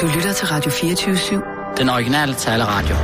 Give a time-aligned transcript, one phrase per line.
[0.00, 1.76] Du lytter til Radio 24-7.
[1.76, 2.96] Den originale taleradio.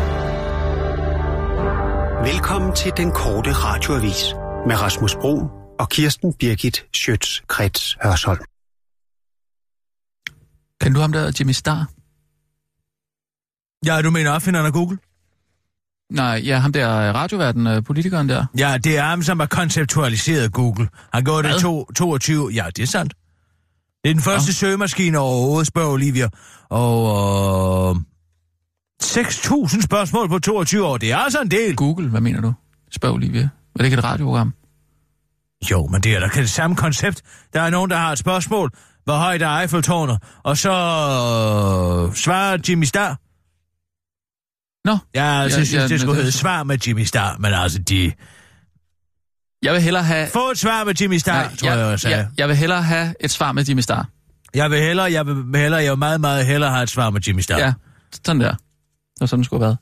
[2.32, 4.34] Velkommen til den korte radioavis
[4.66, 8.44] med Rasmus Bro og Kirsten Birgit Schøtz-Krets Hørsholm.
[10.80, 11.88] Kan du ham der, Jimmy Star?
[13.86, 14.98] Ja, du mener opfinderen af Google?
[16.10, 18.46] Nej, ja, ham der radioverden, øh, politikeren der.
[18.58, 20.88] Ja, det er ham, som har konceptualiseret Google.
[21.12, 22.50] Han går det to, 22...
[22.54, 23.14] Ja, det er sandt.
[24.04, 24.52] Det er den første ja.
[24.52, 26.28] søgemaskine overhovedet, spørger Olivia.
[26.68, 27.96] Og...
[27.96, 28.00] Øh,
[29.02, 31.76] 6.000 spørgsmål på 22 år, det er altså en del.
[31.76, 32.52] Google, hvad mener du?
[32.92, 33.42] Spørg Olivia.
[33.42, 33.48] Er
[33.78, 34.54] det ikke et radioprogram?
[35.70, 37.22] Jo, men det er da det samme koncept.
[37.52, 38.70] Der er nogen, der har et spørgsmål.
[39.04, 40.18] Hvor højt er Eiffeltårnet?
[40.42, 43.18] Og så øh, svarer Jimmy Star.
[44.84, 44.98] Nå.
[45.14, 48.12] Ja, jeg synes, ja, det skulle hedde svar med Jimmy Star, men altså de...
[49.64, 50.28] Jeg vil hellere have...
[50.28, 52.16] Få et svar med Jimmy Star, Nej, tror jeg, jeg sagde.
[52.16, 54.08] jeg, jeg vil hellere have et svar med Jimmy Star.
[54.54, 57.20] Jeg vil hellere, jeg vil hellere, jeg vil meget, meget hellere have et svar med
[57.20, 57.58] Jimmy Star.
[57.58, 57.72] Ja,
[58.24, 58.50] sådan der.
[58.50, 58.58] Det
[59.20, 59.78] var sådan, det skulle have været.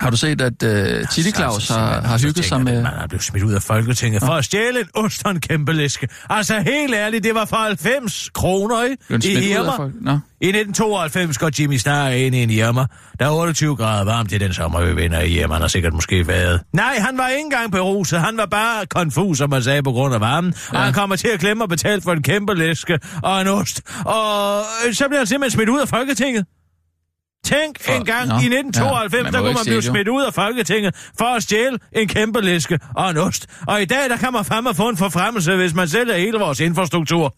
[0.00, 2.82] Har du set, at uh, Chili Claus har, har hygget sig med...
[2.82, 5.72] Man er blevet smidt ud af Folketinget for at stjæle en ost og en kæmpe
[5.72, 6.08] læske.
[6.30, 9.28] Altså helt ærligt, det var for 90 kroner, ikke?
[9.28, 9.76] I Irma.
[9.76, 9.92] folk?
[10.40, 12.86] I 1992 går Jimmy Star ind i en Irma.
[13.18, 15.54] Der er 28 grader varmt i den sommer, vi vinder i Irma.
[15.54, 16.60] Han har sikkert måske været.
[16.72, 18.20] Nej, han var ikke engang beruset.
[18.20, 20.54] Han var bare konfus, som man sagde, på grund af varmen.
[20.72, 20.78] Ja.
[20.78, 23.82] Og han kommer til at glemme at betale for en kæmpe læske og en ost.
[24.04, 26.44] Og øh, så bliver han simpelthen smidt ud af Folketinget.
[27.46, 30.08] Tænk For- en gang Nå, i ja, 1992, man der kunne man blive det, smidt
[30.08, 33.46] ud af Folketinget for at stjæle en kæmpe læske og en ost.
[33.66, 36.60] Og i dag, der kan man fandme få en forfremmelse, hvis man sælger hele vores
[36.60, 37.34] infrastruktur.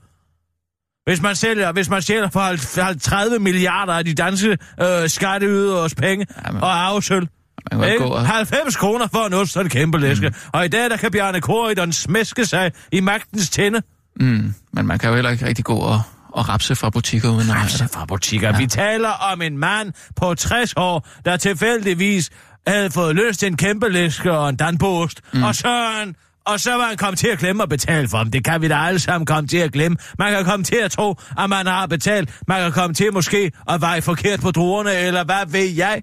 [1.06, 5.94] Hvis man, sælger, hvis man stjæler for halv- 30 milliarder af de danske øh, skatteyderes
[5.94, 7.28] penge Jamen, og arvesøl.
[7.72, 8.04] Ikke?
[8.04, 8.26] og...
[8.26, 10.28] 90 kroner for en ost og en kæmpe læske.
[10.28, 10.34] Mm.
[10.52, 13.82] Og i dag, der kan Bjarne Korydon smæske sig i magtens tænde.
[14.20, 16.00] Mm, men man kan jo heller ikke rigtig gå og,
[16.32, 17.54] og rapse fra butikker uden.
[17.54, 18.48] Rapse fra butikker.
[18.48, 18.56] Ja.
[18.56, 22.30] Vi taler om en mand på 60 år, der tilfældigvis
[22.66, 25.20] havde fået til en kæmpe læske og en danbost.
[25.32, 25.42] Mm.
[25.42, 26.14] Og så han
[26.46, 28.30] og så var han kommet til at glemme at betale for dem.
[28.30, 29.98] Det kan vi da alle sammen komme til at glemme.
[30.18, 32.40] Man kan komme til at tro, at man har betalt.
[32.48, 36.02] Man kan komme til måske at veje forkert på druerne, eller hvad ved jeg.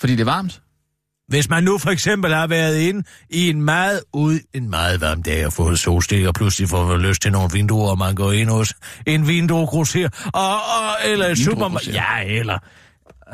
[0.00, 0.60] Fordi det er varmt?
[1.28, 5.22] Hvis man nu for eksempel har været inde i en meget ud, en meget varm
[5.22, 8.50] dag og fået solstik, og pludselig får lyst til nogle vinduer, og man går ind
[8.50, 8.74] hos
[9.06, 12.58] en vinduegrosser, og, og, eller et supermarked, ja, eller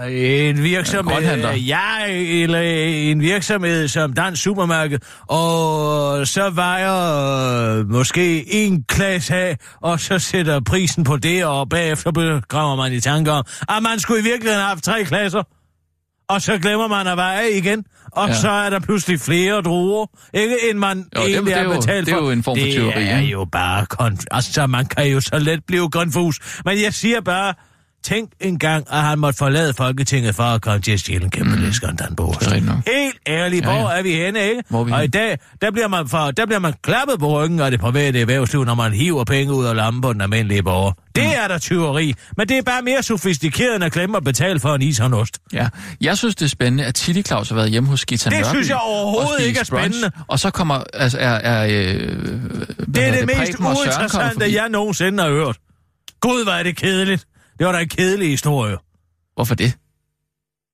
[0.08, 1.52] en virksomhed, grønthandler.
[1.52, 2.06] ja,
[2.42, 10.00] eller en virksomhed som Dansk Supermarked, og så vejer øh, måske en klasse af, og
[10.00, 14.20] så sætter prisen på det, og bagefter begraver man i tanker om, at man skulle
[14.20, 15.42] i virkeligheden have haft tre klasser
[16.30, 18.34] og så glemmer man at veje igen, og ja.
[18.34, 21.74] Så er der pludselig flere druer, ikke end man Jo, det- egentlig det er har
[21.74, 22.24] jo- betalt det er for.
[22.24, 25.38] jo en form for tyveri, Det er jo bare konf- altså, man kan jo så
[25.38, 26.38] let blive konfus.
[26.64, 27.54] Men jeg siger bare,
[28.04, 31.56] tænk engang, at han måtte forlade Folketinget for at komme til at stjæle en kæmpe
[31.56, 31.62] mm.
[31.62, 32.36] læsker og en danbord.
[32.40, 32.86] Det er rigtigt nok.
[32.86, 33.98] Helt ærligt, Ja, hvor ja.
[33.98, 34.62] er vi henne, ikke?
[34.68, 35.10] Hvor vi og i henne?
[35.12, 38.64] dag, der bliver, man for, der bliver man klappet på ryggen af det private erhvervsliv,
[38.64, 40.92] når man hiver penge ud af lampen på den almindelige borger.
[41.14, 41.30] Det Mm.
[41.44, 44.74] er der tyveri, men det er bare mere sofistikeret end at glemme at betale for
[44.74, 45.38] en is og en ost.
[45.52, 45.68] Ja.
[46.00, 48.48] Jeg synes, det er spændende, at Chili Claus har været hjemme hos Gita Det Nørby
[48.48, 50.10] synes jeg og overhovedet ikke er brunch, spændende.
[50.28, 50.82] Og så kommer...
[50.94, 55.56] Altså, er, er, øh, Det er hedder det mest og uinteressante, jeg nogensinde har hørt.
[56.20, 57.24] Gud, hvor er det kedeligt.
[57.60, 58.76] Det var da en kedelig historie.
[59.34, 59.74] Hvorfor det?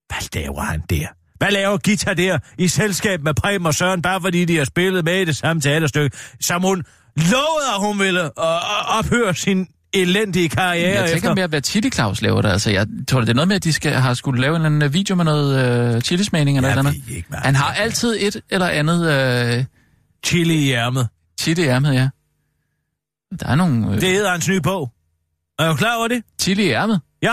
[0.09, 1.07] Hvad laver han der?
[1.39, 5.05] Hvad laver Gita der i selskab med Preben og Søren, bare fordi de har spillet
[5.05, 6.85] med i det samme teaterstykke, som hun
[7.17, 11.35] lovede, at hun ville øh, øh, ophøre sin elendige karriere Jeg tænker efter.
[11.35, 12.53] mere, hvad Chili Claus laver der.
[12.53, 14.77] Altså, jeg tror, det er noget med, at de skal, har skulle lave en eller
[14.77, 16.95] anden video med noget øh, chilismagning eller andet.
[17.09, 19.11] ikke, hvad Han har altid et eller andet
[19.59, 19.65] øh,
[20.27, 21.09] Chili i ærmet.
[21.41, 22.09] chili i ærmet, ja.
[23.41, 24.93] Der er nogle øh, Det hedder hans nye bog.
[25.59, 26.23] Er du klar over det?
[26.41, 27.01] chili i ærmet.
[27.23, 27.33] Ja.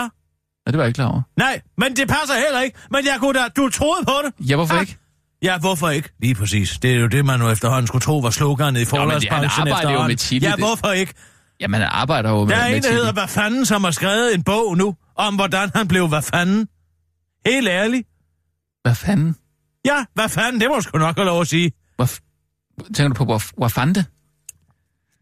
[0.66, 1.22] Ja, det var jeg ikke klar over.
[1.36, 2.78] Nej, men det passer heller ikke.
[2.90, 4.48] Men jeg kunne da, du troede på det.
[4.50, 4.80] Ja, hvorfor Ah.
[4.80, 4.96] ikke?
[5.42, 6.08] Ja, hvorfor ikke?
[6.20, 6.78] Lige præcis.
[6.78, 9.76] Det er jo det, man nu efterhånden skulle tro var sloganet i forlagsbranchen arbejder jo
[9.76, 10.08] efterhånden.
[10.08, 11.14] med chili, Ja, hvorfor ikke?
[11.60, 13.90] Jamen, han arbejder jo med, Der er med en, der hedder Hvad fanden, som har
[13.90, 16.68] skrevet en bog nu, om hvordan han blev hvad fanden.
[17.46, 18.08] Helt ærligt.
[18.82, 19.36] Hvad fanden?
[19.84, 21.72] Ja, hvad fanden, det må du sgu nok have lov at sige.
[22.02, 22.20] F-
[22.94, 24.04] tænker du på, hvor, hvor fandt det?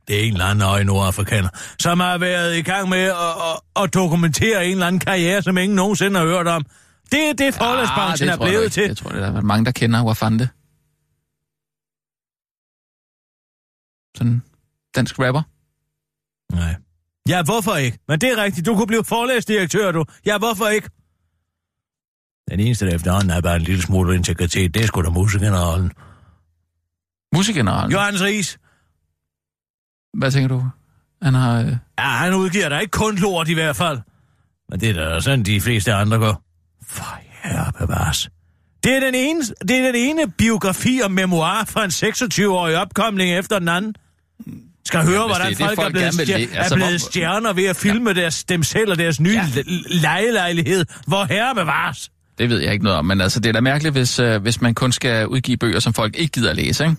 [0.08, 1.48] Det er en eller anden øje nordafrikaner,
[1.80, 5.58] som har været i gang med at, at, at dokumentere en eller anden karriere, som
[5.58, 6.64] ingen nogensinde har hørt om.
[7.12, 8.82] Det er det, forlagsbranchen Ah, er tror jeg blevet til.
[8.82, 10.48] Jeg tror, det er der er mange, der kender det.
[14.16, 14.42] Sådan
[14.94, 15.42] dansk rapper.
[16.52, 16.74] Nej.
[17.28, 17.98] Ja, hvorfor ikke?
[18.08, 18.66] Men det er rigtigt.
[18.66, 20.04] Du kunne blive forlæsdirektør, du.
[20.26, 20.90] Ja, hvorfor ikke?
[22.50, 25.92] Den eneste, der efterhånden er bare en lille smule integritet, det er sgu da musikgeneralen.
[27.34, 27.92] Musikgeneralen.
[27.92, 28.58] Johannes Ries.
[30.18, 30.64] Hvad tænker du?
[31.22, 31.60] Han har...
[31.60, 31.66] Øh...
[31.98, 33.98] Ja, han udgiver da ikke kun lort i hvert fald.
[34.70, 36.42] Men det er da sådan, de fleste andre går.
[36.86, 38.28] For herre bevares.
[38.84, 43.38] Det er, den ene, det er den ene biografi og memoir fra en 26-årig opkomling
[43.38, 43.94] efter den anden.
[44.86, 46.74] Skal høre, Ja, hvordan det er det, folk, er folk blevet, stjer- læ- er altså,
[46.74, 48.14] blevet hvor- stjerner ved at filme ja.
[48.20, 49.46] deres, dem selv og deres nye Ja.
[49.56, 49.62] ja.
[50.00, 50.84] lejelejlighed.
[51.06, 52.10] Hvor herre bevares.
[52.38, 54.60] Det ved jeg ikke noget om, men altså, det er da mærkeligt, hvis, øh, hvis
[54.60, 56.96] man kun skal udgive bøger, som folk ikke gider at læse, ikke?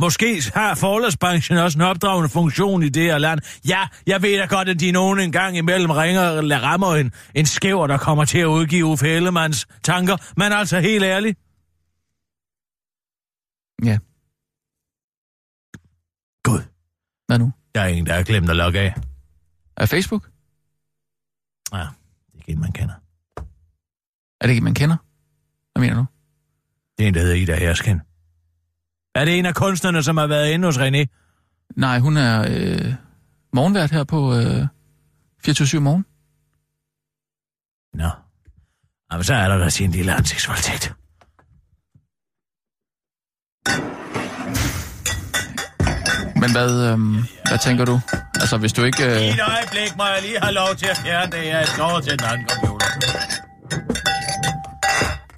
[0.00, 3.40] Måske har forlagsbranchen også en opdragende funktion i det her land.
[3.68, 7.12] Ja, jeg ved da godt, at de nogen en gang imellem ringer eller rammer en,
[7.34, 10.16] en skæver, der kommer til at udgive Uffe Ellemanns tanker.
[10.36, 11.38] Men altså helt ærligt.
[13.84, 13.98] Ja.
[16.42, 16.62] Gud,
[17.26, 17.52] Hvad nu?
[17.74, 18.94] der er ingen, der har glemt at logge af.
[19.76, 20.30] Er Facebook?
[21.72, 21.78] Ja,
[22.32, 22.94] det er en, man kender.
[24.40, 24.96] Er det ikke, man kender?
[25.72, 26.04] Hvad mener du?
[26.98, 28.00] Det er en, der hedder Ida Hersken.
[29.14, 31.04] Er det en af kunstnerne, som har været inde hos René?
[31.76, 32.94] Nej, hun er øh,
[33.52, 34.66] morgenvært her på øh,
[35.44, 36.04] 24 morgen.
[37.94, 38.10] Nå.
[39.12, 40.94] Jamen, så er der da sin lille ansigtsvoldtægt.
[46.36, 46.98] Men hvad, øh,
[47.48, 48.00] hvad tænker du?
[48.40, 49.02] Altså, hvis du ikke...
[49.02, 52.00] I Øh, et øjeblik må jeg lige have lov til at fjerne det her skår
[52.00, 52.86] til den anden computer.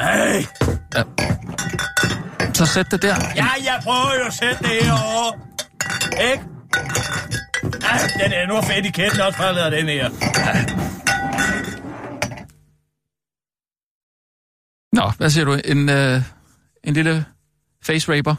[0.00, 1.25] Hey!
[2.56, 3.16] Så sæt det der.
[3.42, 5.32] Ja, jeg prøver jo at sætte det herovre.
[6.30, 6.44] Ikke?
[7.86, 10.08] Ja, den er nu fedt i kætten også faldet af den her.
[14.92, 15.52] Nå, hvad siger du?
[15.52, 16.22] En, øh,
[16.84, 17.26] en lille
[17.82, 18.34] face raper?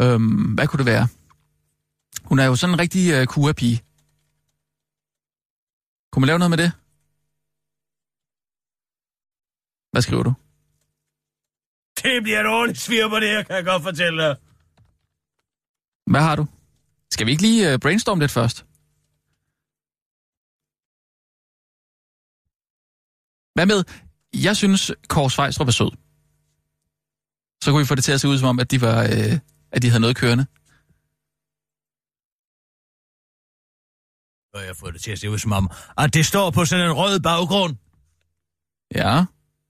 [0.00, 1.08] Øhm, hvad kunne det være?
[2.24, 3.82] Hun er jo sådan en rigtig øh, kura-pige.
[6.12, 6.72] Kunne man lave noget med det?
[9.92, 10.32] Hvad skriver du?
[12.08, 14.36] Det bliver et ordentligt svir på det her, kan jeg godt fortælle dig.
[16.10, 16.46] Hvad har du?
[17.10, 18.58] Skal vi ikke lige øh, brainstorme lidt først?
[23.54, 23.84] Hvad med,
[24.46, 25.90] jeg synes, Kåre Svejstrup er sød.
[27.64, 29.38] Så kunne vi få det til at se ud som om, at de, var, øh,
[29.72, 30.46] at de havde noget kørende.
[34.54, 36.86] Og jeg får det til at se ud som om, at det står på sådan
[36.86, 37.76] en rød baggrund.
[38.94, 39.24] Ja,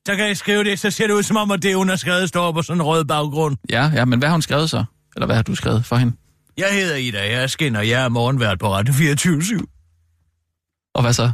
[0.08, 1.96] Så kan jeg skrive det, så ser det ud som om, at det, hun har
[1.96, 3.56] skrevet, står på sådan en rød baggrund.
[3.70, 4.84] ja, ja, men hvad har hun skrevet så?
[5.16, 6.16] Eller hvad har du skrevet for hende?
[6.56, 9.66] Jeg hedder Ida Hersken, og jeg er morgenvært på Radio 24
[10.94, 11.32] Og hvad så?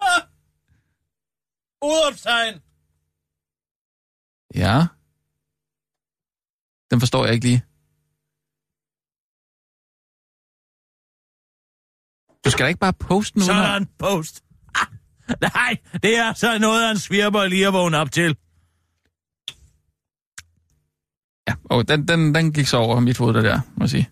[0.00, 0.22] ah!
[1.82, 2.54] Udopstegn!
[4.54, 4.86] Ja.
[6.90, 7.62] Den forstår jeg ikke lige.
[12.44, 14.44] Du skal da ikke bare poste at- Sådan, post.
[15.54, 18.36] Nej, det er så noget en svirper lige at vågne op til.
[21.48, 24.08] Ja, og den, den, den gik så over mit hoved, der, der må jeg sige.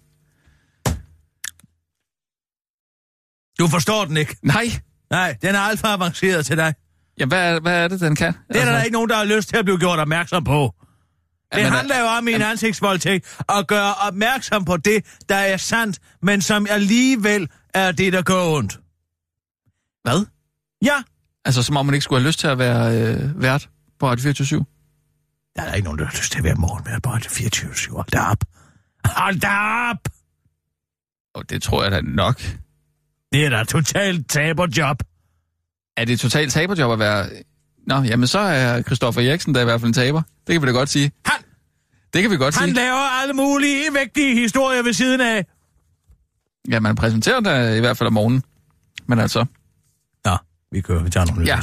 [3.58, 4.37] Du forstår den ikke.
[4.43, 4.67] Nej,
[5.11, 6.75] Nej, den er alt for avanceret til dig.
[7.19, 8.32] ja, hvad, er- hvad er det, den kan?
[8.49, 10.75] Det er der da ikke nogen, der har lyst til at blive gjort opmærksom på.
[11.52, 15.56] Det Jamen, handler jo om i en ansigtsvoldtægt at gøre opmærksom på det, der er
[15.56, 18.72] sandt, men som alligevel er det, der går ondt.
[20.02, 20.26] Hvad?
[20.84, 21.02] Ja,
[21.44, 24.22] Altså, som om man ikke skulle have lyst til at være øh, vært på Radio
[24.22, 24.64] 24
[25.56, 28.06] der er ikke nogen, der har lyst til at være morgenværd på Radio 24 Hold
[28.12, 28.44] da op.
[29.04, 29.48] Hold da
[29.90, 30.08] op!
[31.34, 32.42] Og det tror jeg da nok.
[33.32, 34.96] Det er da totalt taberjob.
[35.96, 37.26] Er det et totalt taberjob at være...
[37.86, 40.22] Nå, jamen så er Christoffer Eriksen da i hvert fald en taber.
[40.46, 41.12] Det kan vi da godt sige.
[41.24, 41.36] Han,
[42.15, 42.74] Det kan vi godt han sige.
[42.74, 45.46] laver alle mulige vigtige historier ved siden af.
[46.70, 48.43] Ja, man præsenterer da i hvert fald om morgenen.
[49.06, 49.44] Men altså...
[50.72, 51.03] Vi kører.
[51.03, 51.58] Vi tager nogle Ja.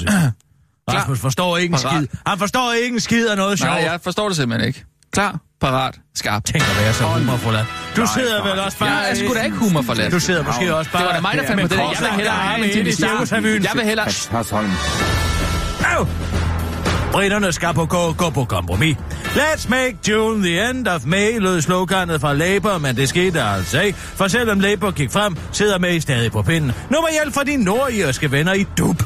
[0.89, 1.97] Rasmus forstår ikke en Parat.
[1.97, 2.19] skid.
[2.27, 3.71] Han forstår ikke en skid af noget sjovt.
[3.71, 4.85] Nej, jeg forstår det simpelthen ikke.
[5.13, 6.43] Klar, parat, skarp.
[6.45, 7.57] Tænk at være så humorfuld.
[7.95, 8.89] Du sidder vel også bare...
[8.89, 11.01] Jeg er sgu da ikke humor for Du sidder måske også bare...
[11.01, 11.83] Det var da mig, der fandt på det der.
[11.83, 13.27] Jeg vil hellere have en Jimmy Star.
[13.31, 13.43] Jeg
[13.75, 14.07] vil hellere...
[17.11, 18.97] Britterne skal på gå, gå på kompromis.
[19.23, 23.81] Let's make June the end of May, lød sloganet fra Labour, men det skete altså
[23.81, 23.97] ikke.
[23.99, 26.71] For selvom Labour gik frem, sidder May stadig på pinden.
[26.89, 29.03] Nu med hjælp fra de nordirske venner i dub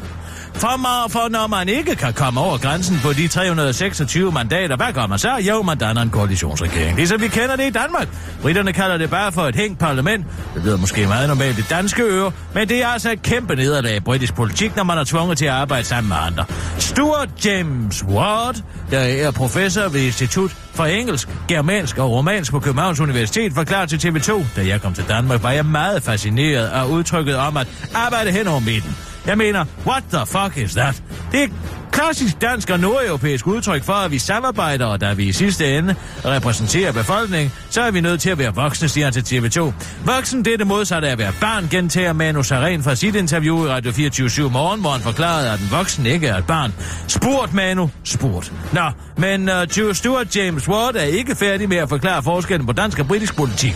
[0.54, 4.94] for, man, for når man ikke kan komme over grænsen på de 326 mandater, hvad
[4.94, 5.36] gør man så?
[5.38, 6.96] Jo, man danner en koalitionsregering.
[6.98, 8.08] Ligesom vi kender det i Danmark.
[8.42, 10.26] Britterne kalder det bare for et hængt parlament.
[10.56, 13.96] Det lyder måske meget normalt i danske ører, men det er altså et kæmpe nederlag
[13.96, 16.46] i britisk politik, når man er tvunget til at arbejde sammen med andre.
[16.78, 18.56] Stuart James Ward,
[18.92, 23.98] der er professor ved Institut for Engelsk, Germansk og Romansk på Københavns Universitet, forklarer til
[23.98, 28.32] TV2, da jeg kom til Danmark, var jeg meget fascineret af udtrykket om at arbejde
[28.32, 28.96] hen over midten.
[29.26, 31.04] Jeg mener, what the fuck is that?
[31.32, 31.48] Det er
[31.92, 35.78] klart Klassisk dansk og nordeuropæisk udtryk for, at vi samarbejder, og da vi i sidste
[35.78, 39.74] ende repræsenterer befolkningen, så er vi nødt til at være voksne, siger han til TV2.
[40.06, 43.66] Voksen, det er det modsatte af at være barn, gentager Manu Saren fra sit interview
[43.66, 46.74] i Radio 24 morgen, hvor han forklarede, at en voksen ikke er et barn.
[47.08, 48.54] Spurt, Manu, spurt.
[48.74, 53.00] Nå, men uh, Stuart James Ward er ikke færdig med at forklare forskellen på dansk
[53.00, 53.76] og britisk politik.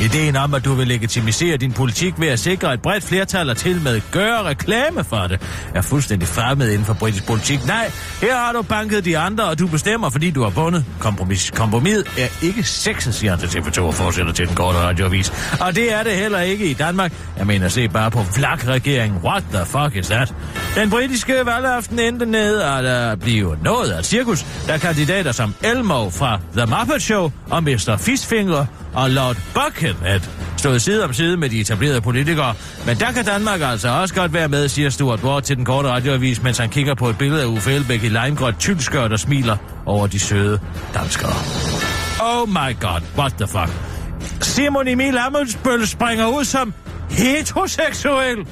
[0.00, 3.56] Ideen om, at du vil legitimisere din politik ved at sikre et bredt flertal og
[3.56, 5.40] til med gøre reklame for det,
[5.74, 7.66] er fuldstændig fremmed inden for britisk politik.
[7.66, 10.84] Nej, her har du banket de andre, og du bestemmer, fordi du har vundet.
[11.00, 11.50] Kompromis.
[11.50, 15.32] Kompromis er ikke sexet, siger han til TV2 og fortsætter til den korte radioavis.
[15.60, 17.12] Og det er det heller ikke i Danmark.
[17.38, 19.20] Jeg mener, se bare på vlak-regeringen.
[19.24, 20.34] What the fuck is that?
[20.76, 26.10] Den britiske valgaften endte ned, at der bliver noget af cirkus, da kandidater som Elmo
[26.10, 27.96] fra The Muppet Show og Mr.
[27.98, 30.20] Fistfinger og Lord Buckhead
[30.56, 32.54] stået side om side med de etablerede politikere.
[32.86, 35.88] Men der kan Danmark altså også godt være med, siger Stuart Ward til den korte
[35.88, 39.56] radioavis, mens han kigger på et billede af Uffe Elbæk i limegrønt tyldskørt og smiler
[39.86, 40.60] over de søde
[40.94, 41.34] danskere.
[42.22, 43.70] Oh my god, what the fuck.
[44.40, 46.74] Simon Emil Amundsbøl springer ud som
[47.10, 48.46] heteroseksuel.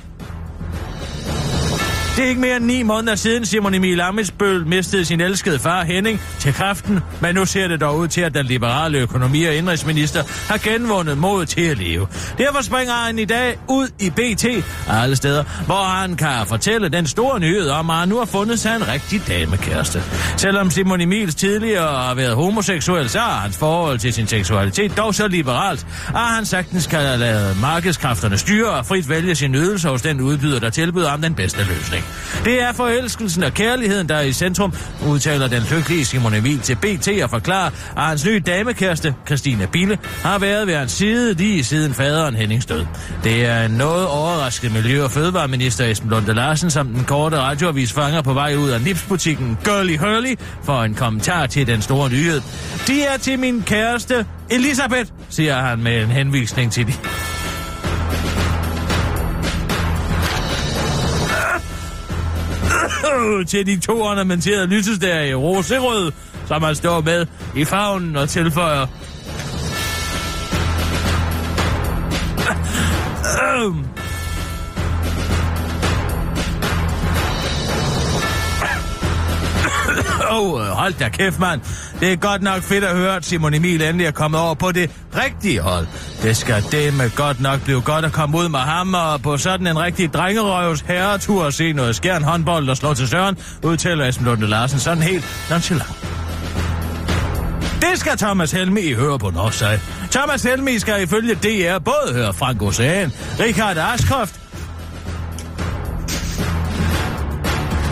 [2.16, 5.85] Det er ikke mere end ni måneder siden Simon Emil Amitsbøl mistede sin elskede far
[5.85, 9.54] Henning til kræften, men nu ser det dog ud til, at den liberale økonomi- og
[9.54, 12.07] indrigsminister har genvundet mod til at leve.
[12.38, 14.45] Derfor springer han i dag ud i BT
[14.88, 18.25] og alle steder, hvor han kan fortælle den store nyhed om, at han nu har
[18.25, 20.02] fundet sig en rigtig damekæreste.
[20.37, 25.14] Selvom Simon Emils tidligere har været homoseksuel, så er hans forhold til sin seksualitet dog
[25.14, 30.02] så liberalt, at han sagtens kan lade markedskræfterne styre og frit vælge sin ydelse hos
[30.02, 32.01] den udbyder, der tilbyder ham den bedste løsning.
[32.44, 34.73] Det er forelskelsen og kærligheden, der er i centrum,
[35.06, 39.99] udtaler den lykkelige Simon Emil til BT og forklarer, at hans nye damekæreste, Christina Bille,
[40.23, 42.87] har været ved hans side lige siden faderen Hennings død.
[43.25, 47.92] Det er en noget overrasket miljø- og fødevareminister Esben Lunde Larsen, som den korte radioavis
[47.92, 52.40] fanger på vej ud af Nipsbutikken Girly Hurley for en kommentar til den store nyhed.
[52.87, 56.92] De er til min kæreste Elisabeth, siger han med en henvisning til de
[63.50, 66.12] til de to ornamenterede lysestager i roserød,
[66.47, 68.87] som han står med i favnen og tilføjer.
[80.32, 81.61] Åh, oh, hold da kæft, mand.
[82.02, 84.73] Det er godt nok fedt at høre, at Simon Emil endelig er kommet over på
[84.73, 85.87] det rigtige hold.
[86.23, 89.37] Det skal det med godt nok blive godt at komme ud med ham og på
[89.37, 94.09] sådan en rigtig drengerøvs herretur og se noget skærn håndbold og slå til søren, udtaler
[94.09, 95.88] Esben Lunde Larsen sådan helt nonchalant.
[97.80, 99.80] Det skal Thomas Helmi høre på Northside.
[100.11, 104.40] Thomas Helmi skal ifølge DR både høre Frank Ocean, Richard Askroft,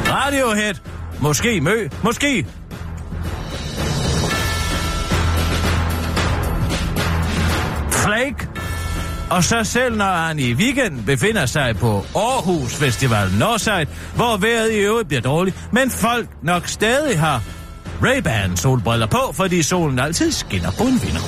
[0.08, 0.74] Radiohead,
[1.20, 2.46] måske Mø, måske
[8.10, 8.48] Flake,
[9.30, 14.72] og så selv når han i weekend befinder sig på Aarhus Festival Northside, hvor vejret
[14.72, 17.42] i øvrigt bliver dårligt, men folk nok stadig har
[18.02, 21.20] Ray-Ban solbriller på, fordi solen altid skinner på en vinder.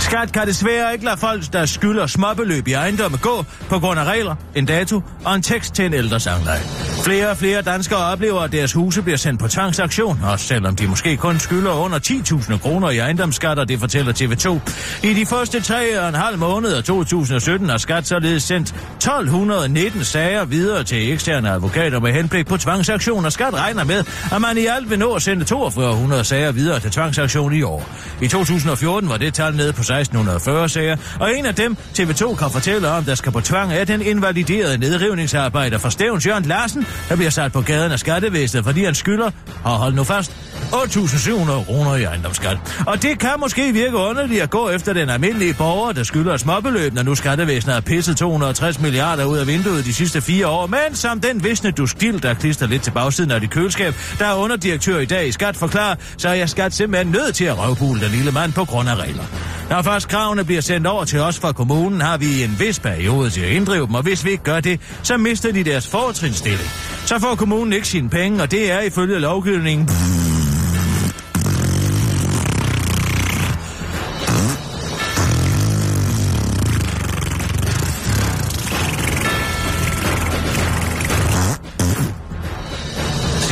[0.00, 4.04] Skat kan desværre ikke lade folk, der skylder småbeløb i ejendomme gå på grund af
[4.04, 6.62] regler, en dato og en tekst til en ældre sangleje.
[7.06, 10.86] Flere og flere danskere oplever, at deres huse bliver sendt på tvangsaktion, også selvom de
[10.86, 14.72] måske kun skylder under 10.000 kroner i ejendomsskatter, det fortæller TV2.
[15.08, 20.04] I de første tre og en halv måned af 2017 har Skat således sendt 1219
[20.04, 24.58] sager videre til eksterne advokater med henblik på tvangsaktion, og Skat regner med, at man
[24.58, 27.88] i alt vil nå at sende 4200 sager videre til tvangsaktion i år.
[28.22, 32.50] I 2014 var det tal nede på 1640 sager, og en af dem, TV2 kan
[32.50, 37.16] fortælle om, der skal på tvang, er den invaliderede nedrivningsarbejder for Stævns Jørgen Larsen, der
[37.16, 39.30] bliver sat på gaden af skattevæsenet, fordi han skylder,
[39.64, 40.36] og hold nu fast,
[40.72, 42.58] 8.700 kroner i ejendomsskat.
[42.86, 46.94] Og det kan måske virke underligt at gå efter den almindelige borger, der skylder småbeløb,
[46.94, 50.66] når nu skattevæsenet har pisset 260 milliarder ud af vinduet de sidste fire år.
[50.66, 54.26] Men som den visne du stil, der klister lidt til bagsiden af dit køleskab, der
[54.26, 57.58] er underdirektør i dag i Skat forklarer, så er jeg Skat simpelthen nødt til at
[57.58, 59.24] røvpule den lille mand på grund af regler.
[59.70, 63.30] Når først kravene bliver sendt over til os fra kommunen, har vi en vis periode
[63.30, 66.70] til at inddrive dem, og hvis vi ikke gør det, så mister de deres fortrinsstilling.
[67.06, 70.25] Så får kommunen ikke sine penge, og det er ifølge lovgivningen...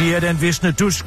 [0.04, 1.06] siger den visne dusk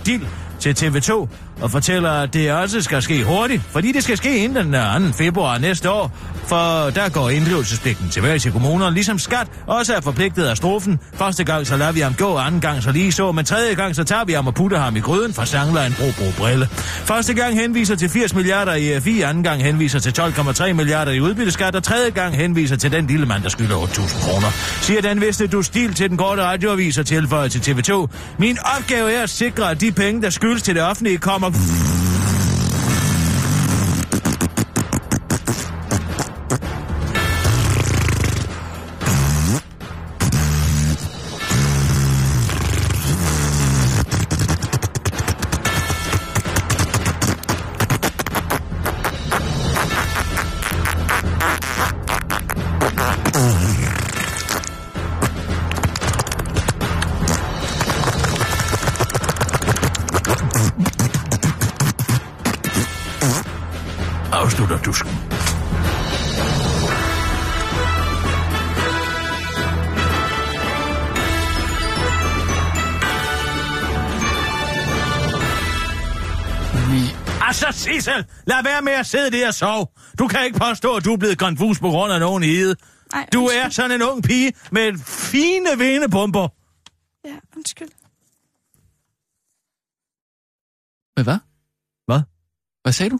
[0.59, 1.27] til TV2
[1.61, 5.17] og fortæller, at det også skal ske hurtigt, fordi det skal ske inden den 2.
[5.17, 6.11] februar næste år,
[6.47, 10.99] for der går inddrivelsespligten tilbage til kommunerne, ligesom skat også er forpligtet af strofen.
[11.13, 13.95] Første gang så lader vi ham gå, anden gang så lige så, men tredje gang
[13.95, 16.67] så tager vi ham og putter ham i gryden for sangler en bro, bro, brille.
[17.05, 21.21] Første gang henviser til 80 milliarder i FI, anden gang henviser til 12,3 milliarder i
[21.21, 24.47] udbytteskat, og tredje gang henviser til den lille mand, der skylder 8.000 kroner.
[24.81, 28.07] Siger den viste du stil til den korte radioavis og tilføjer til TV2.
[28.39, 32.16] Min opgave er at sikre, at de penge, der skyldes til det offentlige, kommer afslutter
[78.07, 79.87] Sissel, lad være med at sidde der og sove.
[80.19, 82.75] Du kan ikke påstå, at du er blevet konfus på grund af nogen hede.
[83.13, 86.47] Nej, Du er sådan en ung pige med fine venepumper.
[87.25, 87.89] Ja, undskyld.
[91.17, 91.37] Men hvad?
[92.05, 92.21] Hvad?
[92.83, 93.19] Hvad sagde du?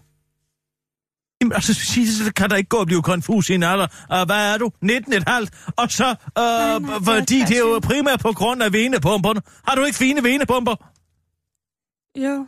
[1.42, 3.88] Jamen, altså, Sissel, kan der ikke gå og blive konfus i en alder.
[4.14, 4.72] Uh, hvad er du?
[4.82, 5.54] 19 et halvt.
[5.78, 7.82] Og så, uh, nej, det er fordi det er jo 23.
[7.82, 9.42] primært på grund af venepumperne.
[9.68, 10.76] Har du ikke fine venepumper?
[12.16, 12.48] Jo.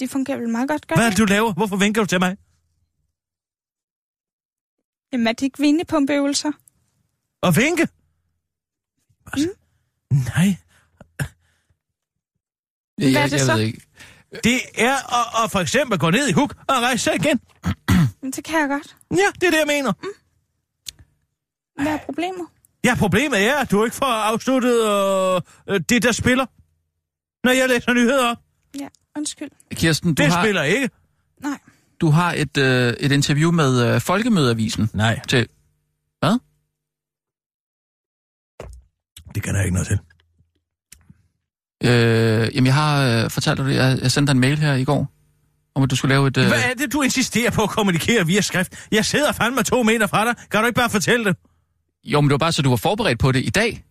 [0.00, 1.18] Det, fungerer vel meget godt, gør Hvad er det?
[1.18, 1.52] du laver?
[1.52, 2.36] Hvorfor vinker du til mig?
[5.12, 6.52] Jamen, er det ikke vindepumpeøvelser?
[7.42, 7.88] Og vinke?
[9.32, 9.48] Altså,
[10.10, 10.56] Nej,
[12.96, 13.52] Hvad er jeg, det jeg så?
[13.54, 13.82] ved ikke.
[14.44, 17.40] det er at, at for eksempel gå ned i huk og rejse sig igen.
[18.22, 18.96] Men det kan jeg godt.
[19.10, 19.92] Ja, det er det, jeg mener.
[21.82, 22.46] Hvad er problemet?
[22.84, 24.76] Ja, problemet er, at du ikke får afsluttet
[25.68, 26.46] øh, det, der spiller.
[27.44, 28.36] Når jeg læser nyheder op.
[28.78, 29.48] Ja, undskyld.
[29.74, 30.90] Kirsten, du Det har, spiller ikke.
[31.42, 31.58] Nej.
[32.00, 35.48] du har et, øh, et interview med øh, Folkemødeavisen Nej, til...
[36.18, 36.38] Hvad?
[39.34, 39.98] det kan der ikke noget til.
[41.84, 43.74] Øh, jamen, jeg har øh, fortalt dig.
[43.74, 45.12] Jeg, jeg sendte dig en mail her i går,
[45.74, 46.36] om at du skulle lave et...
[46.36, 48.86] Øh, Hvad er det, du insisterer på at kommunikere via skrift?
[48.92, 50.34] Jeg sidder fandme to meter fra dig.
[50.50, 51.36] Kan du ikke bare fortælle det?
[52.04, 53.84] Jo, men det var bare, så du var forberedt på det i dag.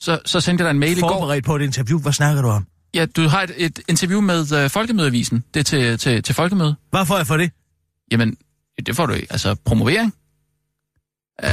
[0.00, 1.08] Så, så sendte jeg dig en mail i går.
[1.08, 1.98] Forberedt på et interview.
[1.98, 2.66] Hvad snakker du om?
[2.94, 5.44] Ja, du har et, et interview med øh, Folkemødeavisen.
[5.54, 6.74] Det er til, til, til Folkemøde.
[6.90, 7.50] Hvad får jeg for det?
[8.12, 8.36] Jamen,
[8.86, 9.26] det får du ikke.
[9.30, 10.14] Altså, promovering.
[11.42, 11.48] Uh,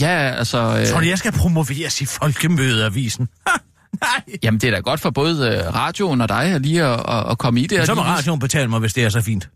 [0.00, 0.58] ja, altså...
[0.80, 3.28] Øh, Tror du, jeg skal promoveres i Folkemødeavisen?
[3.46, 3.52] Ha,
[4.00, 4.38] nej.
[4.42, 7.38] Jamen, det er da godt for både øh, radioen og dig lige at, at, at
[7.38, 7.80] komme i det.
[7.80, 9.48] og Så må radioen betale mig, hvis det er så fint.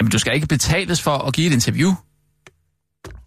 [0.00, 1.92] Jamen, du skal ikke betales for at give et interview.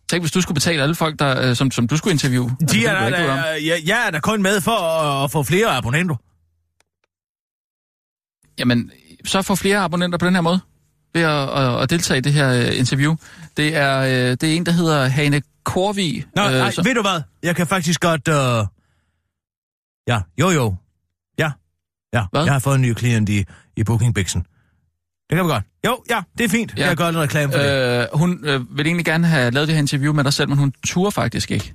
[0.10, 2.56] Tænk, hvis du skulle betale alle folk, der, øh, som, som du skulle interviewe.
[2.62, 5.32] Altså, De det er der, der, jeg, jeg er da kun med for at, at
[5.32, 6.16] få flere abonnenter.
[8.60, 8.92] Jamen,
[9.26, 10.60] så få flere abonnenter på den her måde,
[11.14, 13.16] ved at, at, at deltage i det her øh, interview.
[13.58, 16.26] Det er, øh, det er en, der hedder Hane Korvig.
[16.36, 17.22] Nå, øh, nej, så- ved du hvad?
[17.44, 18.28] Jeg kan faktisk godt...
[18.28, 18.68] Øh...
[20.08, 20.76] Ja, jo jo.
[21.40, 21.52] Ja,
[22.14, 22.24] ja.
[22.32, 22.44] Hvad?
[22.44, 23.44] Jeg har fået en ny klient i,
[23.76, 24.42] i Bookingbixen.
[25.30, 25.64] Det kan vi godt.
[25.86, 26.74] Jo, ja, det er fint.
[26.78, 26.88] Ja.
[26.88, 28.02] Jeg gør en reklame for det.
[28.02, 30.58] Øh, hun øh, vil egentlig gerne have lavet det her interview med dig selv, men
[30.58, 31.74] hun turer faktisk ikke.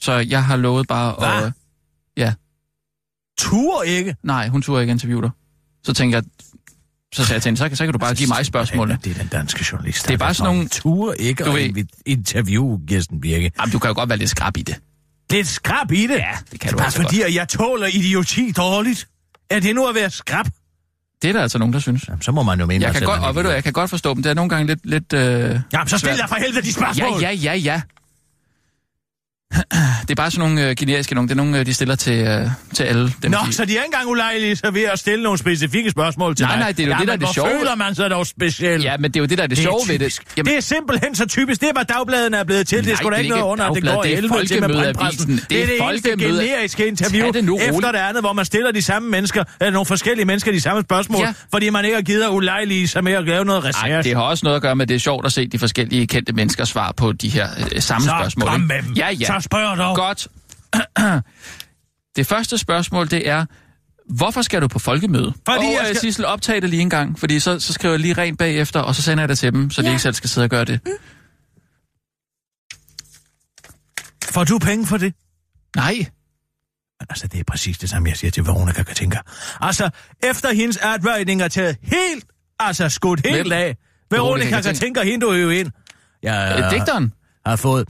[0.00, 1.46] Så jeg har lovet bare Hvad?
[1.46, 1.52] at...
[2.16, 2.34] Ja,
[3.38, 4.16] Tur ikke.
[4.22, 5.30] nej, hun turer ikke interviewe dig.
[5.86, 6.24] Så tænker jeg...
[7.14, 8.98] Så sagde jeg til hende, så, kan- så kan du bare give mig spørgsmålene.
[9.04, 10.08] Det er den danske journalist.
[10.08, 13.50] Det er bare sådan nogle- Tur ikke Du og ved- invi- interview Kirsten Birke.
[13.60, 14.76] Jamen, du kan jo godt være lidt skrab i det.
[15.30, 16.14] Lidt skrab i det.
[16.14, 19.08] Ja, det kan det du bare altså fordi, at jeg tåler idioti dårligt.
[19.50, 20.46] Er det nu at være skrab?
[21.22, 22.08] Det er der altså nogen, der synes.
[22.08, 23.90] Jamen, så må man jo mene Jeg kan godt, og ved du, jeg kan godt
[23.90, 24.22] forstå dem.
[24.22, 24.80] Det er nogle gange lidt...
[24.86, 25.20] lidt øh...
[25.20, 26.18] Jamen, så stil svært.
[26.18, 27.20] dig for helvede de spørgsmål.
[27.20, 27.80] Ja, ja, ja, ja.
[29.50, 31.28] Det er bare sådan nogle øh, generiske nogle.
[31.28, 33.12] Det er nogle, øh, de stiller til, øh, til alle.
[33.22, 33.52] Dem, Nå, de...
[33.52, 36.52] så de er ikke engang ulejlige så ved at stille nogle specifikke spørgsmål til Nej,
[36.54, 36.60] dig.
[36.60, 37.48] nej, det er jo det, der er Jamen, det sjove.
[37.58, 38.84] føler man sig dog specielt?
[38.84, 40.12] Ja, men det er jo det, der er det, det er sjove ved det.
[40.12, 40.36] typisk.
[40.46, 41.60] det er simpelthen så typisk.
[41.60, 42.78] Det er, hvad dagbladene er blevet til.
[42.78, 44.46] det er Nej, sgu da det er ikke noget under, det går det er 11
[44.46, 45.40] til med brandpressen.
[45.50, 48.72] Det er det eneste Folkemøde- generiske interview det nu efter det andet, hvor man stiller
[48.72, 51.32] de samme mennesker, eller nogle forskellige mennesker de samme spørgsmål, Ja.
[51.50, 54.08] fordi man ikke har givet at ulejlige sig med at lave noget research.
[54.08, 56.32] det har også noget at gøre med, det er sjovt at se de forskellige kendte
[56.32, 58.48] menneskers svar på de her øh, samme så spørgsmål.
[58.48, 58.66] kom ikke?
[58.66, 58.92] med dem.
[58.92, 59.26] Ja, ja.
[59.40, 59.96] Så spørg dog.
[59.96, 60.28] Godt.
[62.16, 63.46] det første spørgsmål, det er,
[64.14, 65.32] hvorfor skal du på folkemøde?
[65.48, 67.92] Fordi og jeg jeg skal- Sissel, optag det lige en gang, fordi så, så skriver
[67.94, 69.92] jeg lige rent bagefter, og så sender jeg det til dem, så de Ja.
[69.92, 70.80] ikke selv skal sidde og gøre det.
[74.24, 75.14] Får du penge for det?
[75.76, 76.06] Nej,
[77.10, 79.18] Altså, det er præcis det samme, jeg siger til Veronica Katinka.
[79.60, 79.90] Altså,
[80.22, 82.24] efter hendes advejning er taget helt,
[82.58, 83.76] altså skudt helt Vel, af.
[84.10, 85.02] Veronica Katinka.
[85.02, 85.70] Hende du jo ind.
[86.22, 87.12] Jeg Øh, digteren?
[87.46, 87.88] har fået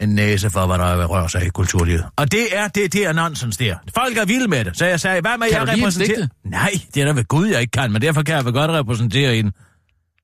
[0.00, 2.04] en næse for, hvad der rører sig i kulturlivet.
[2.16, 3.76] Og det er det, det er nonsens der.
[3.94, 4.76] Folk er vilde med det.
[4.78, 6.28] Så jeg sagde, hvad med Kan jeg repræsentere?
[6.44, 8.70] Nej, det er da ved Gud, jeg ikke kan, men derfor kan jeg vel godt
[8.70, 9.52] repræsentere hende.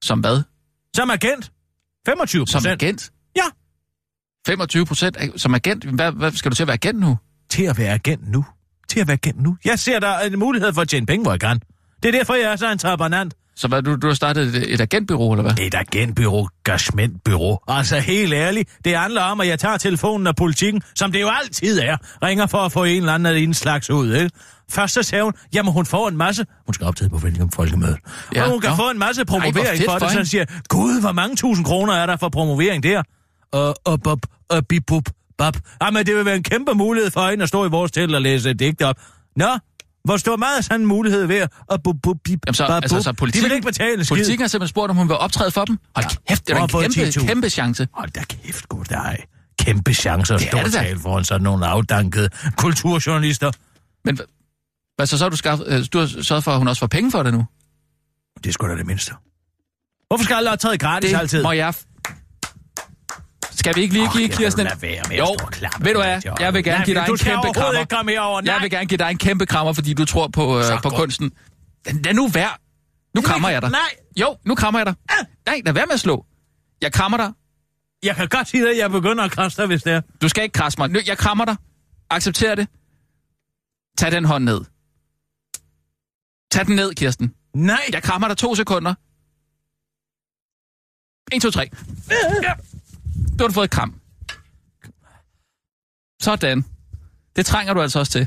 [0.02, 0.42] Som hvad?
[0.96, 1.52] Som agent.
[2.06, 2.82] 25 Som procent.
[2.82, 3.10] agent?
[3.36, 3.42] Ja.
[4.46, 5.84] 25 procent som agent?
[5.84, 7.18] Hvad, hvad, skal du til at være agent nu?
[7.50, 8.44] Til at være agent nu.
[8.88, 9.56] Til at være agent nu.
[9.64, 11.60] Jeg ser der en mulighed for at tjene penge, hvor jeg kan.
[12.02, 13.34] Det er derfor, jeg er så entreprenant.
[13.56, 15.66] Så hvad, du, du har startet et, et agentbyrå, eller hvad?
[15.66, 17.62] Et agentbyrå, gagementbyrå.
[17.68, 21.30] Altså helt ærligt, det handler om, at jeg tager telefonen af politikken, som det jo
[21.42, 24.30] altid er, ringer for at få en eller anden af en slags ud, ikke?
[24.70, 27.20] Først så sagde hun, jamen hun får en masse, hun skal optage på
[27.54, 27.96] Folkemødet,
[28.34, 28.76] ja, og hun kan nå.
[28.76, 30.26] få en masse Ej, promovering fedt for det, for så hende.
[30.26, 33.02] siger, gud, hvor mange tusind kroner er der for promovering der?
[33.52, 34.90] Og, og, bop, og, bip,
[35.38, 35.56] bap.
[35.82, 38.22] Jamen, det vil være en kæmpe mulighed for hende at stå i vores telt og
[38.22, 38.96] læse et digt op.
[39.36, 39.58] Nå,
[40.04, 43.02] hvor stor meget sådan en mulighed ved at bup, bup, bip, Jamen så, bap, altså,
[43.02, 44.16] så De politikken, vil ikke betale skid.
[44.16, 45.78] politikken har simpelthen spurgt, om hun vil optræde for dem.
[45.96, 46.16] Hold Ja.
[46.28, 47.26] kæft, det er en kæmpe, 10.000.
[47.26, 47.88] kæmpe chance.
[47.92, 49.18] Hold da kæft, god dig.
[49.58, 53.52] Kæmpe chancer at Det stå og det tale foran sådan nogle afdankede kulturjournalister.
[54.04, 56.68] Men hva- hvad så, så har du, skaffet, øh, du har sørget for, at hun
[56.68, 57.44] også får penge for det nu?
[58.38, 59.12] Det er sgu da det mindste.
[60.08, 61.42] Hvorfor skal alle have taget gratis Det altid?
[61.42, 61.74] må jeg...
[63.64, 64.66] Skal vi ikke lige give kan Kirsten...
[64.66, 64.82] at
[65.18, 65.36] Jo,
[65.80, 66.20] ved du hvad?
[66.40, 68.42] Jeg vil gerne Nej, give dig en kæmpe krammer.
[68.44, 71.32] Jeg vil gerne give dig en kæmpe krammer, fordi du tror på, øh, på kunsten.
[72.04, 72.60] Den nu værd.
[73.14, 73.70] Nu krammer jeg dig.
[73.70, 73.80] Nej,
[74.20, 74.94] Jo, nu krammer jeg dig.
[75.46, 76.26] Nej, lad være med at slå.
[76.82, 77.32] Jeg krammer dig.
[78.02, 80.00] jeg kan godt sige det, at jeg begynder at krasse dig, hvis det er.
[80.22, 80.90] Du skal ikke krasse mig.
[80.90, 81.56] Nu, jeg krammer dig.
[82.10, 82.68] Accepter det.
[83.98, 84.60] Tag den hånd ned.
[86.50, 87.34] Tag den ned, Kirsten.
[87.54, 88.94] Nej, Jeg krammer dig to sekunder.
[91.32, 91.68] 1, 2, 3.
[92.42, 92.54] Ja.
[93.38, 93.94] Du har du fået et kram.
[96.22, 96.64] Sådan.
[97.36, 98.26] Det trænger du altså også til.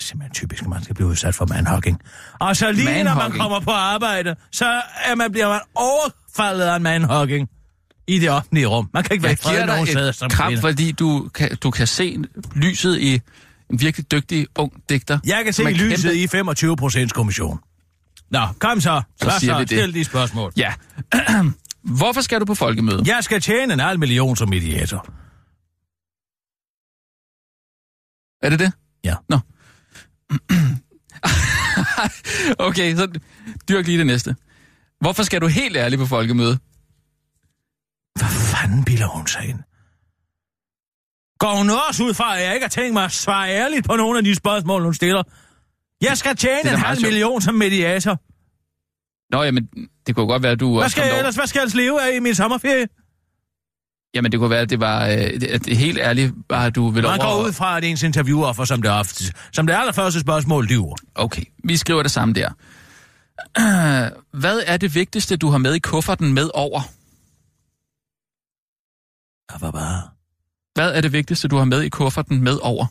[0.00, 2.00] simpelthen typisk, at man skal blive udsat for manhugging.
[2.40, 6.80] Og så lige når man kommer på arbejde, så er man, bliver man overfaldet af
[6.80, 7.48] manhugging
[8.06, 8.90] i det offentlige rum.
[8.94, 10.60] Man kan ikke være i fred nogen steder som kram, kvinde.
[10.60, 12.16] fordi du kan, du kan se
[12.54, 13.20] lyset i
[13.70, 15.18] en virkelig dygtig ung digter.
[15.26, 17.58] Jeg kan se lyset kæmpe- i 25 procents kommission.
[18.30, 19.02] Nå, kom så.
[19.20, 19.58] Så Hvad siger så?
[19.58, 19.78] vi det.
[19.78, 20.52] Stil de spørgsmål.
[20.56, 20.72] Ja.
[21.86, 23.02] Hvorfor skal du på folkemøde?
[23.06, 24.98] Jeg skal tjene en halv million som mediator.
[28.42, 28.72] Er det det?
[29.04, 29.14] Ja.
[29.28, 29.38] Nå.
[32.68, 33.20] okay, så
[33.68, 34.36] dyrk lige det næste.
[35.00, 36.58] Hvorfor skal du helt ærligt på folkemøde?
[38.18, 39.58] Hvad fanden bilder hun sig ind?
[41.38, 43.96] Går hun også ud fra, at jeg ikke har tænkt mig at svare ærligt på
[43.96, 45.22] nogle af de spørgsmål, hun stiller?
[46.00, 48.20] Jeg skal tjene en halv million som mediator.
[49.30, 49.68] Nå, jamen,
[50.06, 51.34] det kunne godt være, at du Hvad skal jeg ellers?
[51.34, 52.86] Hvad skal jeg ellers leve af i min sommerferie?
[54.14, 55.06] Jamen, det kunne være, at det var...
[55.06, 57.36] Øh, det- helt ærligt at du ville Man over...
[57.36, 60.96] går ud fra, at ens interviewer for som det ofte, som det allerførste spørgsmål lyver.
[61.14, 62.50] Okay, vi skriver det samme der.
[64.42, 66.80] Hvad er det vigtigste, du har med i kufferten med over?
[69.60, 70.02] Bare...
[70.74, 72.86] Hvad er det vigtigste, du har med i kufferten med over?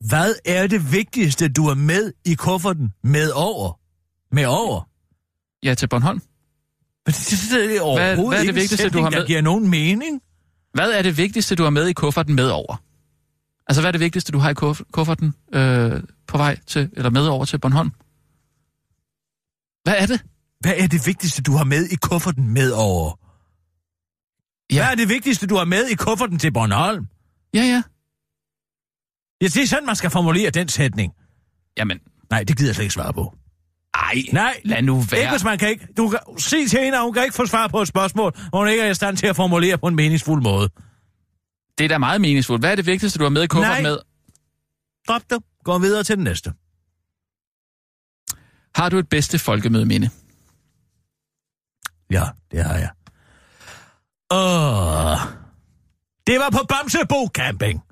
[0.00, 3.80] Hvad er det vigtigste, du er med i kufferten med over?
[4.34, 4.88] Med over?
[5.62, 6.22] Ja, til Bornholm.
[7.06, 9.26] Men det, det, det er overhovedet hvad er det vigtigste, du sætning, har der med?
[9.26, 10.20] giver nogen mening.
[10.74, 12.76] Hvad er det vigtigste, du har med i kufferten med over?
[13.66, 17.10] Altså, hvad er det vigtigste, du har i kuff- kufferten øh, på vej til, eller
[17.10, 17.90] med over til Bornholm?
[19.84, 20.24] Hvad er det?
[20.60, 23.18] Hvad er det vigtigste, du har med i kufferten med over?
[24.72, 24.82] Ja.
[24.82, 27.06] Hvad er det vigtigste, du har med i kufferten til Bornholm?
[27.54, 27.82] Ja, ja.
[29.40, 31.12] Ja, det er sådan, man skal formulere den sætning.
[31.78, 31.98] Jamen,
[32.30, 33.34] Nej, det gider jeg slet ikke svare på.
[33.94, 35.30] ej, Nej, lad nu Ikke være.
[35.30, 35.86] hvis man kan ikke.
[35.96, 38.58] Du kan sige til hende, at hun kan ikke få svar på et spørgsmål, hvor
[38.58, 40.68] hun ikke er i stand til at formulere på en meningsfuld måde.
[41.78, 42.62] Det er da meget meningsfuldt.
[42.62, 43.98] Hvad er det vigtigste, du har med i kufferten med?
[45.08, 45.38] Drop det.
[45.64, 46.52] Gå videre til den næste.
[48.74, 50.10] Har du et bedste folkemødeminde?
[52.10, 52.90] Ja, det har jeg.
[54.30, 55.18] Åh.
[56.26, 57.82] Det var på Bamsebo Camping,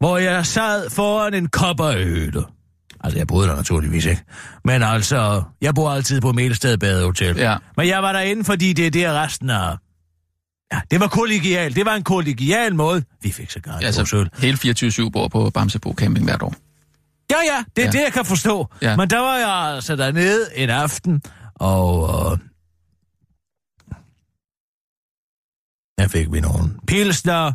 [0.00, 2.46] hvor jeg sad foran en kopperøde.
[3.04, 4.22] Altså, jeg boede der naturligvis ikke.
[4.64, 7.36] Men altså, jeg bor altid på Melsted Badehotel.
[7.36, 7.56] Ja.
[7.76, 9.76] Men jeg var derinde, fordi det er der resten af...
[10.72, 11.76] Ja, det var kollegialt.
[11.76, 13.02] Det var en kollegial måde.
[13.22, 14.58] Vi fik så godt Altså, altså, hele
[15.06, 16.54] 24-7 bor på Bamsebo Camping hvert år.
[17.30, 17.92] Ja, ja, det er Ja.
[17.92, 18.68] det, jeg kan forstå.
[18.82, 18.96] Ja.
[18.96, 21.22] Men der var jeg altså dernede en aften,
[21.54, 22.08] og...
[22.32, 22.38] Øh,
[25.98, 27.52] der fik vi nogle pilsner.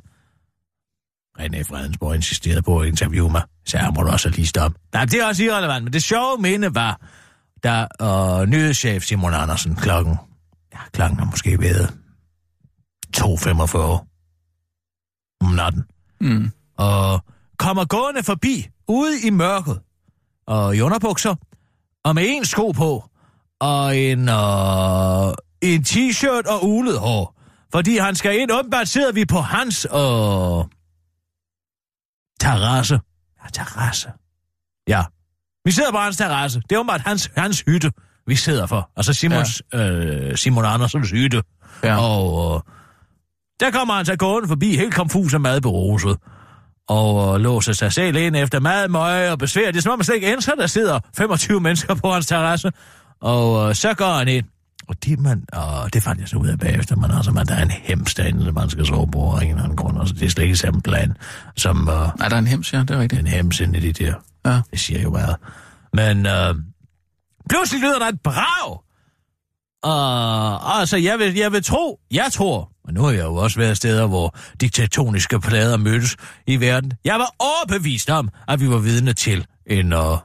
[1.40, 4.80] René Fredensborg insisterede på at interviewe mig, så jeg må du også lige stoppe.
[4.94, 7.00] Nej, det er også irrelevant, men det sjove minde var,
[7.64, 10.16] da øh, nyhedschef Simon Andersen klokken,
[10.74, 11.94] ja, klokken har måske været
[13.18, 13.78] 2.45
[15.42, 15.84] om natten,
[16.22, 16.52] Mm.
[16.78, 17.22] og
[17.58, 19.80] kommer gående forbi ude i mørket,
[20.48, 21.36] og i underbukser,
[22.04, 23.10] og med en sko på,
[23.60, 27.36] og en, øh, en t-shirt og ulet hår.
[27.72, 30.64] Fordi han skal ind, åbenbart sidder vi på hans øh,
[32.46, 33.00] terrasse.
[33.44, 34.10] Ja, terrasse.
[34.88, 35.04] Ja,
[35.66, 36.62] vi sidder på hans terrasse.
[36.70, 37.92] Det er åbenbart hans, hans hytte,
[38.28, 38.92] vi sidder for.
[38.98, 39.90] Altså Simons, ja.
[39.90, 41.44] øh, Simon Andersens hytte.
[41.84, 41.98] Ja.
[41.98, 42.62] Og øh,
[43.60, 46.18] der kommer han så gående forbi, helt konfus og madberuset.
[46.90, 49.72] Og øh, låser sig selv ind efter mad, møg og besvær.
[49.72, 52.72] Det er som om, man slet ikke ændrer, der sidder 25 mennesker på hans terrasse.
[53.22, 54.46] Og øh, så går han ind.
[54.88, 57.56] Og det, man, og det fandt jeg så ud af bagefter, man altså, man, der
[57.56, 60.00] er en hems derinde, man skal sove på af en eller anden grund.
[60.00, 61.18] Altså, det er slet ikke samme plan,
[61.56, 63.20] som øh, Er der en hems, ja, det er rigtigt.
[63.20, 64.14] en hems inde i de der.
[64.46, 64.62] Ja.
[64.72, 65.36] Det siger jo meget.
[65.94, 66.56] Men øh,
[67.50, 68.80] pludselig lyder der et brag.
[69.84, 73.60] Og altså, jeg vil, jeg vil tro, jeg tror, og nu har jeg jo også
[73.60, 76.16] været steder, hvor diktatoniske plader mødtes
[76.48, 76.94] i verden.
[77.06, 80.18] Jeg var overbevist om, at vi var vidne til en, uh,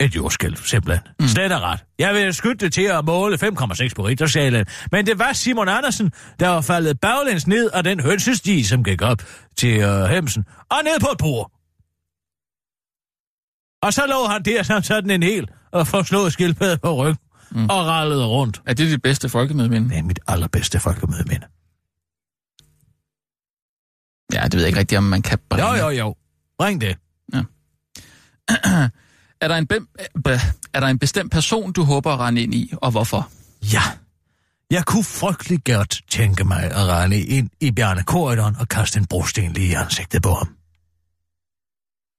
[0.00, 1.12] et jordskælv, simpelthen.
[1.20, 1.28] Mm.
[1.28, 1.84] Slet og ret.
[1.98, 3.48] Jeg vil skytte det til at måle 5,6
[3.96, 4.66] på Richterskalaen.
[4.92, 9.02] Men det var Simon Andersen, der var faldet baglæns ned af den hønsesti, som gik
[9.02, 9.22] op
[9.56, 11.52] til uh, Hemsen, og ned på et bord.
[13.82, 17.18] Og så lå han der som sådan en hel og forslået skildpadde på ryggen
[17.50, 17.64] mm.
[17.64, 18.62] og rallede rundt.
[18.66, 19.88] Er det dit bedste folkemødeminde?
[19.88, 21.46] Det er mit allerbedste folkemødeminde.
[24.32, 25.68] Ja, det ved jeg ikke rigtigt, om man kan bringe.
[25.68, 26.14] Jo, jo, jo.
[26.58, 26.96] Bring det.
[29.40, 29.88] Er der, en bem,
[30.74, 33.28] er der en bestemt person, du håber at rende ind i, og hvorfor?
[33.72, 33.82] Ja.
[34.70, 39.06] Jeg kunne frygtelig godt tænke mig at rende ind i Bjarne Korydon og kaste en
[39.06, 40.48] brosten lige i ansigtet på ham.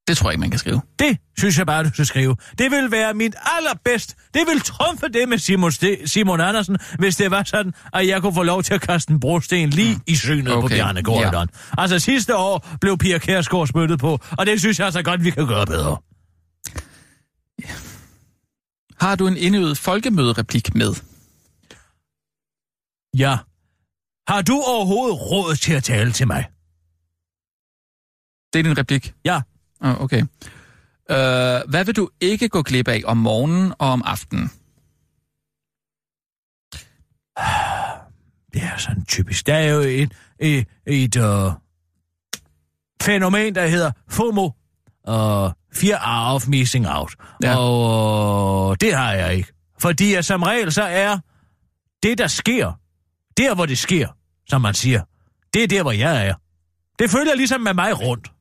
[0.08, 0.82] Det tror jeg ikke, man kan skrive.
[1.00, 2.36] Det synes jeg bare, du skal skrive.
[2.58, 4.16] Det vil være mit allerbedst.
[4.34, 8.22] Det vil trumfe det med Simon, St- Simon Andersen, hvis det var sådan, at jeg
[8.22, 10.02] kunne få lov til at kaste en brosten lige mm.
[10.08, 10.62] i synet okay.
[10.62, 11.48] på Bjarne Korydon.
[11.52, 11.82] Ja.
[11.82, 15.30] Altså sidste år blev Pia Kærsgaard spyttet på, og det synes jeg altså godt, vi
[15.30, 15.98] kan gøre bedre.
[19.00, 20.96] Har du en indøvet folkemødereplik med?
[23.18, 23.38] Ja.
[24.28, 26.46] Har du overhovedet råd til at tale til mig?
[28.54, 29.14] Det er din replik?
[29.26, 29.42] Ja.
[29.82, 30.22] Oh, okay.
[30.22, 34.52] Uh, hvad vil du ikke gå glip af om morgenen og om aftenen?
[38.54, 39.48] Det er sådan typisk.
[39.48, 41.54] Der er jo et, et, et uh,
[43.02, 44.50] fænomen, der hedder FOMO.
[45.08, 47.16] Uh, fear of missing out.
[47.44, 47.58] Ja.
[47.58, 49.54] Og uh, det har jeg ikke.
[49.80, 51.18] Fordi at som regel så er
[52.04, 52.74] det, der sker,
[53.38, 54.08] der hvor det sker,
[54.50, 55.02] som man siger,
[55.54, 56.36] det er der, hvor jeg er.
[57.00, 58.32] Det følger ligesom med mig rundt.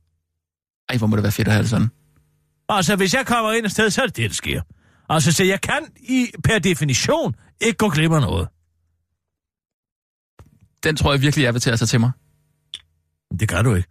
[0.88, 1.90] Ej, hvor må det være fedt at have det sådan.
[2.68, 4.62] Altså, hvis jeg kommer ind et sted, så er det det, der sker.
[5.08, 8.48] Altså, så jeg kan i, per definition ikke gå glip af noget.
[10.82, 12.10] Den tror jeg virkelig, jeg vil tage til mig.
[13.40, 13.88] Det gør du ikke.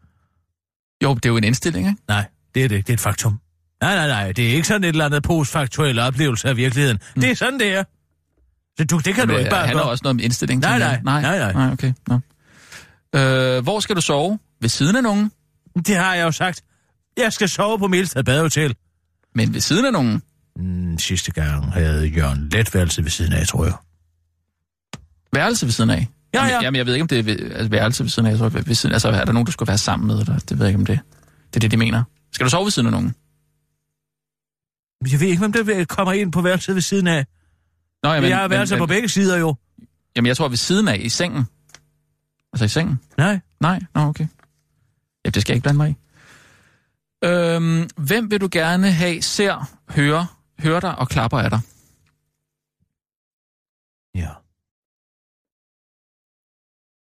[1.04, 2.02] Jo, det er jo en indstilling, ikke?
[2.08, 2.88] Nej, det er det.
[2.88, 3.40] Det er et faktum.
[3.82, 4.32] Nej, nej, nej.
[4.32, 7.00] Det er ikke sådan et eller andet postfaktuel oplevelse af virkeligheden.
[7.16, 7.22] Mm.
[7.22, 7.84] Det er sådan, det er.
[8.80, 9.92] Så du, det kan Men du det ikke bare handler gøre.
[9.92, 10.62] også noget om indstilling.
[10.62, 11.02] Nej, jeg.
[11.04, 11.54] nej, nej, nej.
[11.54, 11.94] Nej, okay.
[12.08, 12.20] Nå.
[13.20, 14.40] Øh, hvor skal du sove?
[14.62, 15.32] Ved siden af nogen?
[15.88, 16.62] Det har jeg jo sagt.
[17.18, 18.76] Jeg skal sove på Milstad Badehotel.
[19.36, 20.22] Men ved siden af nogen?
[20.56, 23.74] Mm, sidste gang havde Jørgen letværelse ved siden af, tror jeg.
[25.34, 26.08] Værelse ved siden af?
[26.34, 26.62] Ja, Jamen, ja.
[26.62, 28.32] Jamen, jeg ved ikke, om det er ved, altså, værelse ved siden af.
[28.32, 30.20] Jeg tror, ved siden, altså, er der nogen, du skulle være sammen med?
[30.20, 30.40] Eller?
[30.40, 31.00] Det ved jeg ikke, om det,
[31.48, 32.04] det er det, de mener.
[32.32, 33.16] Skal du sove ved siden af nogen?
[35.12, 37.26] Jeg ved ikke, hvem der kommer ind på værelset ved siden af.
[38.04, 39.56] Nå, Men, jeg har værelser på begge sider jo.
[40.16, 41.46] Jamen, jeg tror ved siden af, i sengen.
[42.54, 43.00] Altså i sengen?
[43.18, 43.40] Nej.
[43.60, 43.80] Nej?
[43.96, 44.28] Nå, okay.
[45.26, 45.96] Ja, det skal jeg ikke blande mig i.
[47.26, 51.60] Øhm, hvem vil du gerne have, ser, hører, hører dig og klapper af dig?
[54.16, 54.30] Ja.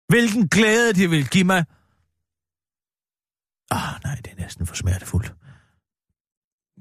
[0.08, 1.64] Hvilken glæde det vil give mig.
[3.70, 5.34] Ah, nej, det er næsten for smertefuldt.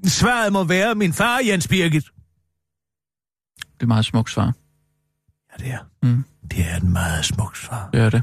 [0.06, 2.04] Svaret må være min far, Jens Birgit.
[3.56, 4.52] Det er et meget smukt svar.
[5.52, 5.78] Ja, det er.
[6.02, 6.24] Mm.
[6.50, 7.90] Det er et meget smukt svar.
[7.92, 8.22] Det er det.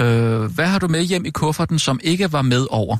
[0.00, 2.96] Øh, hvad har du med hjem i kufferten, som ikke var med over?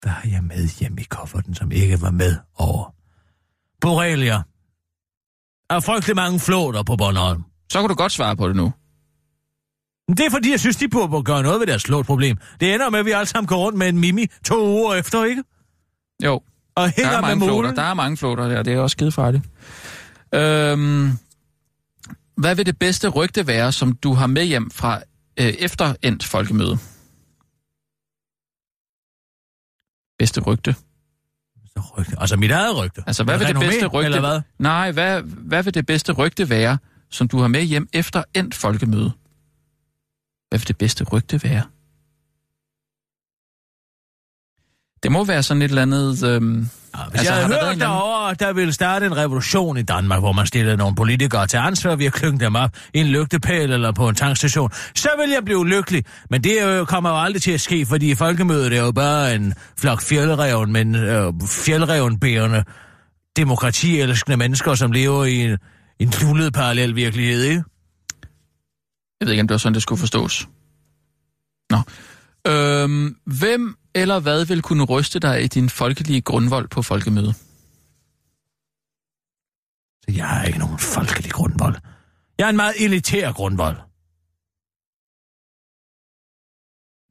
[0.00, 2.94] Hvad har jeg med hjem i kufferten, som ikke var med over?
[3.80, 4.42] Borrelia.
[5.70, 7.44] Er frygtelig mange flåter på Bornholm.
[7.72, 8.72] Så kan du godt svare på det nu.
[10.10, 12.36] Men Det er fordi, jeg synes, de burde gøre noget ved deres flåtproblem.
[12.60, 15.24] Det ender med, at vi alle sammen går rundt med en mimi to uger efter,
[15.24, 15.42] ikke?
[16.24, 16.42] Jo, Og
[16.76, 17.54] der hænger er med mange flåter.
[17.54, 17.76] målen.
[17.76, 19.44] Der er mange flåter der, det er også skide farligt.
[20.34, 21.10] Øhm,
[22.36, 25.00] hvad vil det bedste rygte være, som du har med hjem fra
[25.40, 26.78] øh, efter endt folkemøde?
[30.18, 30.74] Bedste rygte.
[31.98, 32.16] Rygte.
[32.20, 33.02] Altså mit eget rygte.
[33.06, 34.04] Altså, hvad vil det bedste rygte...
[34.06, 34.40] Eller hvad?
[34.58, 36.78] Nej, hvad, hvad vil det bedste rygte være,
[37.10, 39.12] som du har med hjem efter endt folkemøde?
[40.50, 41.62] Hvad vil det bedste rygte være?
[45.02, 46.22] Det må være sådan et eller andet...
[46.22, 50.20] Øhm, Ja, hvis Altså, jeg havde hørt derovre, der ville starte en revolution i Danmark,
[50.20, 53.72] hvor man stillede nogle politikere til ansvar ved at klynge dem op i en lygtepæl
[53.72, 56.04] eller på en tankstation, så vil jeg blive lykkelig.
[56.30, 59.54] Men det øh, kommer jo aldrig til at ske, fordi folkemødet er jo bare en
[59.78, 62.64] flok fjeldreven, men øh, fjeldrevenbærende
[63.36, 65.58] demokratielskende mennesker, som lever i en,
[65.98, 67.64] en lullet parallel virkelighed, ikke?
[69.20, 70.48] Jeg ved ikke, om det var sådan, det skulle forstås.
[71.70, 71.78] Nå.
[72.46, 77.34] Øhm, hvem eller hvad vil kunne ryste dig i din folkelige grundvold på folkemødet?
[80.04, 81.76] Så jeg har ikke nogen folkelig grundvold.
[82.38, 83.76] Jeg er en meget elitær grundvold,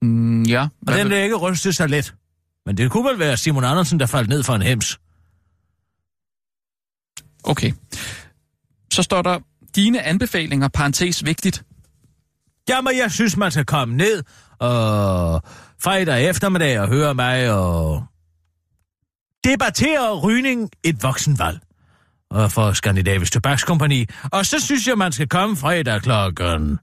[0.01, 0.67] Mm, ja.
[0.87, 1.17] og den vil...
[1.17, 2.15] ikke ryste så let.
[2.65, 4.99] Men det kunne vel være Simon Andersen, der faldt ned fra en hems.
[7.43, 7.73] Okay.
[8.93, 9.39] Så står der,
[9.75, 11.63] dine anbefalinger, parentes vigtigt.
[12.69, 14.23] Jamen, jeg synes, man skal komme ned
[14.59, 15.41] og
[15.81, 18.03] fredag eftermiddag og høre mig og
[19.43, 21.59] debattere rygning et voksenvalg
[22.29, 24.05] og for Skandinavisk Tobakskompagni.
[24.31, 26.79] Og så synes jeg, man skal komme fredag klokken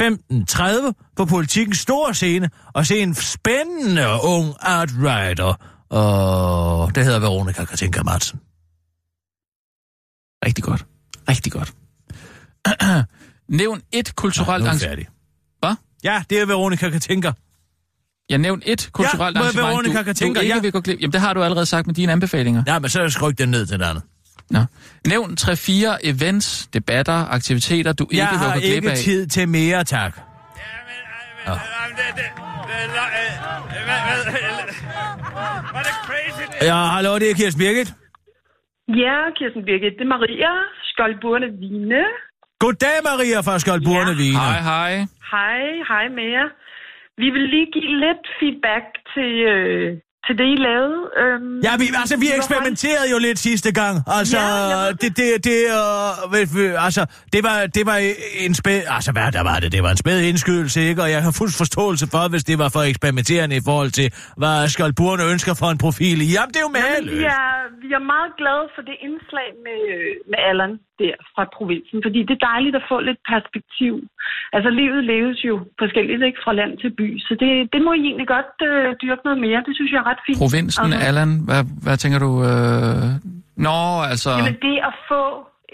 [0.00, 5.48] 15.30 på politikens store scene og se en spændende ung art rider.
[5.92, 5.98] Øh,
[6.80, 8.40] og det hedder Veronica Katinka Madsen.
[10.46, 10.86] Rigtig godt.
[11.28, 11.74] Rigtig godt.
[13.48, 15.08] Nævn et kulturelt jeg arrangement.
[15.60, 15.74] Hvad?
[16.04, 17.30] Ja, det er Veronica Katinka.
[18.28, 20.60] Jeg nævnte et kulturelt Ja, jeg arrangement, Veronica du, Katinka, du ikke ja.
[20.60, 21.00] vil gå glip.
[21.00, 22.62] Jamen, det har du allerede sagt med dine anbefalinger.
[22.66, 24.02] Ja, men så skryk den ned til det andet.
[24.50, 24.60] Nå.
[25.06, 28.96] Nævn 3-4 events, debatter, aktiviteter, du ikke Jeg vil har gå glip ikke af.
[28.96, 30.20] tid til mere, tak.
[36.68, 37.88] Ja, hallo, det er Kirsten Birgit.
[39.04, 40.52] Ja, Kirsten Birgit, det er Maria
[40.92, 42.04] Skoldburne Vine.
[42.62, 44.16] Goddag, Maria fra Skoldburne Ja.
[44.22, 44.38] Vine.
[44.38, 44.92] Hej, hej.
[45.34, 46.48] Hej, hej med jer.
[47.22, 49.88] Vi vil lige give lidt feedback til, øh,
[50.26, 50.98] til det, I lavede.
[51.22, 53.94] Øhm, Ja, vi, altså, vi eksperimenterede jo lidt sidste gang.
[54.18, 55.58] Altså, Ja, det, det, det,
[56.56, 57.98] ved, altså, det var, det var
[58.46, 59.72] en spæd, altså, hvad der var det?
[59.76, 61.02] Det var en spæd indskydelse, ikke?
[61.02, 64.08] Og jeg har fuld forståelse for, hvis det var for eksperimenterende i forhold til,
[64.40, 66.18] hvad Skoldburne ønsker for en profil.
[66.34, 67.26] Jamen, det er jo Jamen, vi, mageløst.
[67.38, 67.48] er,
[67.82, 69.80] vi er meget glade for det indslag med,
[70.30, 73.94] med Allan der fra provinsen, fordi det er dejligt at få lidt perspektiv.
[74.56, 76.38] Altså, livet leves jo forskelligt, ikke?
[76.44, 79.58] Fra land til by, så det, det må I egentlig godt øh, dyrke noget mere.
[79.66, 80.38] Det synes jeg er ret fint.
[80.44, 82.30] Provinsen, Altså- Allan, hvad, hvad tænker du?
[82.50, 83.04] Øh...
[83.66, 83.78] Nå,
[84.12, 84.30] altså...
[84.40, 85.22] Jamen det at få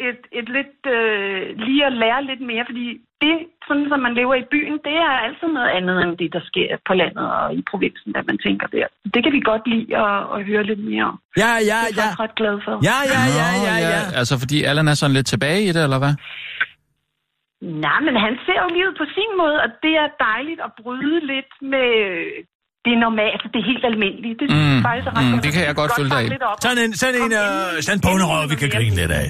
[0.09, 2.87] et, et lidt, øh, lige at lære lidt mere, fordi
[3.25, 3.35] det,
[3.69, 6.69] sådan som man lever i byen, det er altid noget andet end det, der sker
[6.89, 8.87] på landet og i provinsen, der man tænker der.
[9.15, 11.17] Det kan vi godt lide at, at høre lidt mere om.
[11.43, 12.23] Ja, ja, Det er jeg ja.
[12.25, 12.75] ret glad for.
[12.91, 14.01] Ja, ja, ja, Nå, ja, ja.
[14.21, 16.15] Altså, fordi Allan er sådan lidt tilbage i det, eller hvad?
[17.87, 21.19] Nej, men han ser jo livet på sin måde, og det er dejligt at bryde
[21.33, 21.91] lidt med
[22.87, 24.35] det normale, altså det helt almindelige.
[24.41, 25.43] Det Mm, faktisk er ret mm, godt.
[25.47, 26.29] det kan jeg godt følge dig i.
[26.35, 26.57] lidt op.
[26.67, 29.29] Sådan en, sådan en, øh, endelig- sådan en bonderøv, vi kan grine lidt af.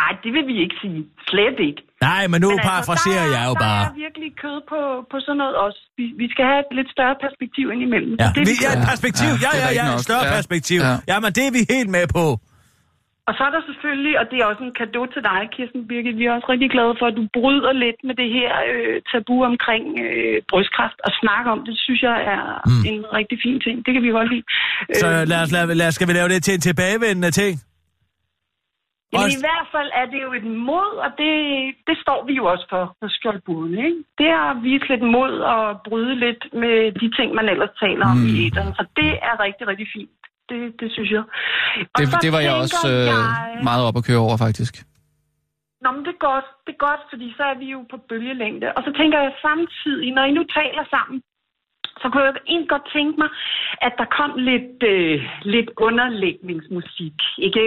[0.00, 1.00] Nej, det vil vi ikke sige.
[1.30, 1.80] Slet ikke.
[2.08, 3.84] Nej, men nu Men altså, parafraserer der, jeg jo Der bare.
[3.90, 5.80] er virkelig kød på, på sådan noget også.
[5.98, 8.12] Vi, vi skal have et lidt større perspektiv indimellem.
[8.22, 9.30] Ja, det, vi, ja, et perspektiv.
[9.46, 10.32] Ja, Ja, er ja, ja, et større Ja.
[10.36, 10.80] perspektiv.
[10.88, 10.94] Ja.
[11.10, 12.24] Jamen, det er vi helt med på.
[13.28, 16.16] Og så er der selvfølgelig, og det er også en gave til dig, Kirsten Birgit,
[16.20, 19.36] vi er også rigtig glade for, at du bryder lidt med det her øh, tabu
[19.52, 22.82] omkring øh, brystkræft og snakke om det, synes jeg er mm.
[22.92, 23.76] en rigtig fin ting.
[23.84, 24.44] Det kan vi godt lide.
[25.00, 27.54] Så Øh, lad os, lad, lad, skal vi lave det til en tilbagevendende ting?
[29.12, 31.32] Jamen, Også- i hvert fald er det jo et mod, og det,
[31.88, 33.98] det står vi jo også for på Skjoldbuden, ikke?
[34.18, 38.06] Det er at vise lidt mod og bryde lidt med de ting, man ellers taler
[38.12, 38.72] om i æderen.
[38.78, 40.10] Så det er rigtig, rigtig fint.
[40.50, 41.24] Det, det synes jeg.
[41.94, 44.74] Og Det, det var jeg også øh, jeg- meget op at køre over, faktisk.
[45.82, 48.66] Nå, men det er godt, det er godt, fordi så er vi jo på bølgelængde.
[48.76, 51.22] Og så tænker jeg samtidig, når I nu taler sammen,
[52.02, 53.30] så kunne jeg egentlig godt tænke mig,
[53.86, 55.16] at der kom lidt, øh,
[55.54, 57.18] lidt underlægningsmusik.
[57.38, 57.62] Ikke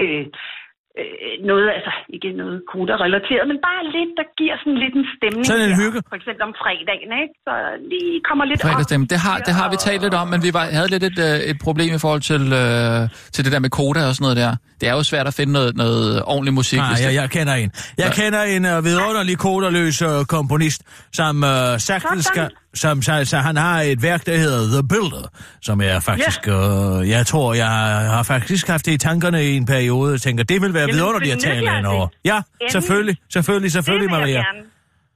[1.00, 5.46] øh, noget, altså ikke noget koder-relateret, men bare lidt, der giver sådan lidt en stemning.
[5.52, 6.00] Sådan en hygge.
[6.12, 7.34] For eksempel om fredagen, ikke?
[7.48, 7.54] Så
[7.92, 9.06] lige kommer lidt Fredagsstemme.
[9.14, 11.52] Det har, det har vi talt lidt om, men vi var, havde lidt et, øh,
[11.52, 13.00] et problem i forhold til, øh,
[13.34, 14.52] til det der med koda og sådan noget der.
[14.84, 16.80] Det er jo svært at finde noget, noget ordentlig musik.
[16.80, 17.72] Nej, det- jeg, jeg kender en.
[17.98, 18.12] Jeg Ja.
[18.14, 20.82] kender en uh, vidunderlig koderløs uh, komponist,
[21.14, 22.50] som uh, sagtens skal...
[22.76, 25.28] Som, så, så han har et værk, der hedder The Builder,
[25.62, 26.40] som er faktisk...
[26.48, 30.12] Uh, jeg tror, jeg har faktisk haft det i tankerne i en periode.
[30.12, 32.08] Jeg tænker, det vil være Jamen, vidunderligt at tale ind over.
[32.26, 32.72] Ja, Endelig.
[32.72, 34.44] selvfølgelig, selvfølgelig, det selvfølgelig, vil Maria.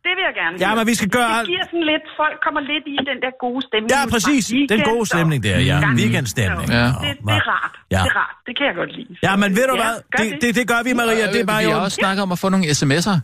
[0.08, 0.55] Det vil jeg gerne.
[0.66, 3.32] Ja, men vi skal gøre Det giver sådan lidt, folk kommer lidt i den der
[3.45, 3.89] gode stemning.
[3.95, 4.43] Ja, præcis.
[4.53, 5.78] Weekend Den gode stemning der, ja.
[5.86, 5.95] gang.
[6.01, 6.68] Weekendstemning.
[6.80, 6.86] Ja.
[7.03, 7.74] Det, det er rart.
[7.95, 8.01] Ja.
[8.05, 8.36] Det er rart.
[8.47, 9.12] Det kan jeg godt lide.
[9.28, 9.95] Ja, men ved du Ja, hvad?
[10.14, 11.26] gør Det, det, det gør vi, Maria.
[11.36, 11.74] Det er bare vi jo...
[11.76, 13.18] har også snakket om at få nogle sms'er.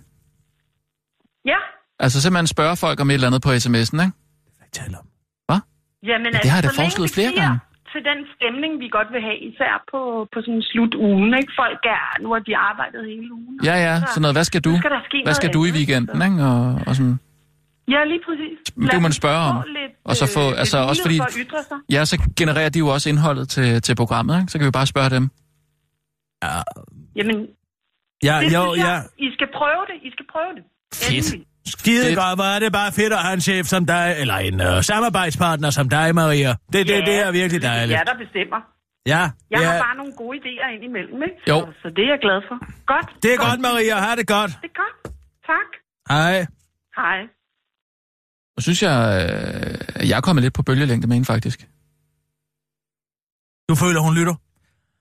[1.51, 1.59] Ja,
[2.05, 4.13] Altså simpelthen spørge folk om et eller andet på sms'en, ikke?
[4.59, 5.07] Hvad taler om?
[6.09, 7.59] Jamen, Ja, det har jeg da så længe foreslået vi flere gange.
[7.93, 9.99] Til den stemning, vi godt vil have, især på,
[10.33, 11.51] på sådan en slut ugen, ikke?
[11.63, 13.55] Folk er, nu har de arbejdet hele ugen.
[13.69, 14.35] Ja, ja, sådan noget.
[14.37, 14.73] Hvad skal du?
[14.83, 16.39] Skal der ske Hvad skal noget du i weekenden, så- ikke?
[16.51, 17.17] Og, og sådan.
[17.93, 18.57] Ja, lige præcis.
[18.75, 19.55] Men det Lad må man spørge om.
[19.79, 21.77] Lidt, Og så få- øh, altså, også fordi- For at ytre sig.
[21.95, 24.51] Ja, så genererer de jo også indholdet til, til programmet, ikke?
[24.51, 25.23] Så kan vi bare spørge dem.
[26.43, 26.53] Ja,
[27.17, 27.37] Jamen,
[28.27, 29.25] ja, det jo, jeg, ja.
[29.25, 29.97] I skal prøve det.
[30.07, 30.63] I skal prøve det.
[30.93, 31.33] Fedt.
[31.33, 31.47] Endelig.
[31.66, 32.18] Skide Fedt.
[32.18, 34.84] godt, hvor er det bare fedt at have en chef som dig, eller en øh,
[34.84, 36.49] samarbejdspartner som dig, Maria.
[36.74, 37.97] Det, det, Ja, det er virkelig Det er dejligt.
[37.97, 38.57] jer, der bestemmer.
[39.05, 39.20] Ja,
[39.51, 39.72] Jeg ja.
[39.72, 41.36] har bare nogle gode idéer ind imellem, ikke?
[41.49, 41.59] Jo.
[41.59, 42.55] Så, så det er jeg glad for.
[42.93, 43.24] Godt.
[43.24, 43.95] Det er godt, Maria.
[43.99, 44.51] Ha' det godt.
[44.61, 45.16] Det er godt.
[45.51, 45.70] Tak.
[46.09, 46.45] Hej.
[46.95, 47.20] Hej.
[48.57, 51.68] Og synes jeg, øh, at jeg er kommet lidt på bølgelængde med hende, faktisk.
[53.70, 54.36] Du føler, hun lytter?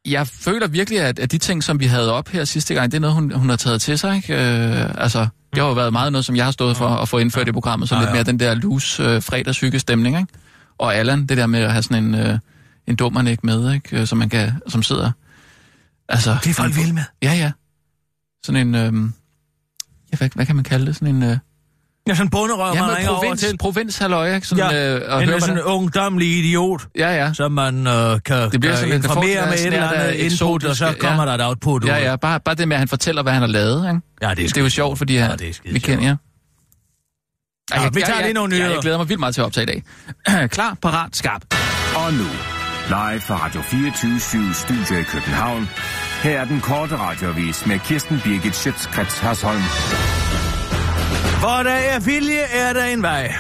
[0.07, 2.97] Jeg føler virkelig, at, at de ting, som vi havde op her sidste gang, det
[2.97, 4.33] er noget, hun, hun har taget til sig, ikke?
[4.35, 7.19] Øh, altså, det har jo været meget noget, som jeg har stået for at få
[7.19, 8.15] indført i programmet, så Ja, lidt ja.
[8.15, 10.33] mere den der loose øh, fredagshygge stemning, ikke?
[10.79, 12.39] Og Allan, det der med at have sådan en, øh,
[12.87, 14.01] en dummernik med, ikke?
[14.01, 15.11] Øh, Som man kan, som sidder...
[16.09, 17.03] Altså, Det er folk vilde med.
[17.23, 17.53] Ja, ja.
[18.45, 18.75] Sådan en...
[18.75, 19.11] Øh,
[20.13, 20.97] ja, hvad, hvad kan man kalde det?
[20.97, 21.23] Sådan en...
[21.23, 21.37] Øh,
[22.09, 23.59] Ja, sådan bunderøv, ja, man ringer over provins, til.
[23.59, 24.47] provins halløj, ikke?
[24.47, 27.33] Sådan, Ja, øh, og en høre, sådan en ungdomlig idiot, Ja, ja.
[27.33, 29.89] som man øh, kan, Det bliver kan sådan lidt- det får informere med et eller
[29.91, 31.29] andet input, og så kommer ja.
[31.29, 31.85] der et output.
[31.87, 32.17] Ja, ja.
[32.17, 34.01] Bare, bare det med, at han fortæller, hvad han har lavet, ikke?
[34.23, 36.17] Ja, det er, Det er jo sjovt, fordi han, det er skide vi kender jer.
[37.83, 38.75] Nå, vi tager lige nogle jeg, nyheder.
[38.75, 39.83] jeg glæder mig vildt meget til at optage i dag.
[40.57, 41.43] Klar, parat, skarp.
[41.97, 42.27] Og nu,
[42.89, 44.21] live fra Radio 24
[44.55, 45.69] Studio i København.
[46.23, 49.63] Her er den korte radiovis med Kirsten Birgit Schøtzgrads Hasholm.
[51.43, 53.35] Hvor der er vilje, er der en vej.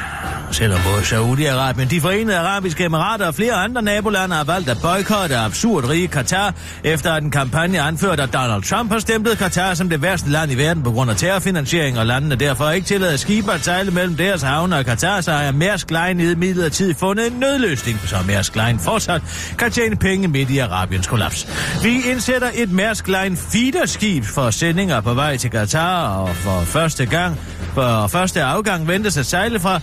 [0.52, 5.36] Selvom både Saudi-Arabien, de forenede arabiske emirater og flere andre nabolande har valgt at boykotte
[5.36, 9.88] absurd rige Katar, efter at en kampagne anført af Donald Trump har stemplet Katar som
[9.88, 13.52] det værste land i verden på grund af terrorfinansiering, og landene derfor ikke tillader skibe
[13.52, 17.40] at sejle mellem deres havne og Katar, så har Mærsk Line i midlertid fundet en
[17.40, 19.22] nødløsning, så Mærsk Line fortsat
[19.58, 21.46] kan tjene penge midt i Arabiens kollaps.
[21.82, 27.06] Vi indsætter et Mærsk Line feederskib for sendinger på vej til Katar, og for første
[27.06, 27.40] gang,
[27.74, 29.80] for første afgang ventes at sejle fra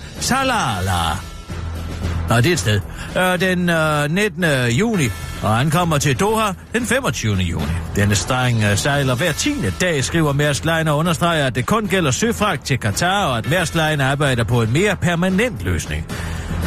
[0.60, 1.16] Salalah.
[2.30, 2.82] Nå, det er et sted.
[3.18, 4.44] Øh, den øh, 19.
[4.72, 5.08] juni,
[5.44, 7.36] og ankommer til Doha den 25.
[7.36, 7.66] juni.
[7.96, 9.56] Denne streng øh, sejler hver 10.
[9.82, 13.50] dag, skriver Mærsk Line og understreger, at det kun gælder søfragt til Katar, og at
[13.50, 16.06] Mærsk Line arbejder på en mere permanent løsning.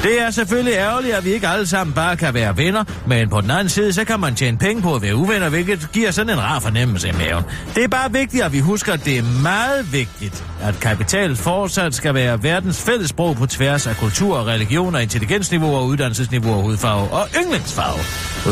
[0.02, 3.40] Det er selvfølgelig ærgerligt, at vi ikke alle sammen bare kan være venner, men på
[3.40, 6.32] den anden side, så kan man tjene penge på at være uvenner, hvilket giver sådan
[6.32, 7.44] en rar fornemmelse i maven.
[7.74, 11.94] Det er bare vigtigt, at vi husker, at det er meget vigtigt, at kapital fortsat
[11.94, 17.98] skal være verdens fælles sprog på tværs af kultur, religioner, intelligensniveauer, uddannelsesniveauer, hudfarve og yndlingsfarve.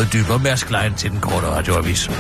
[0.00, 2.10] Uddyber Mærsk Klein til den korte radioavis.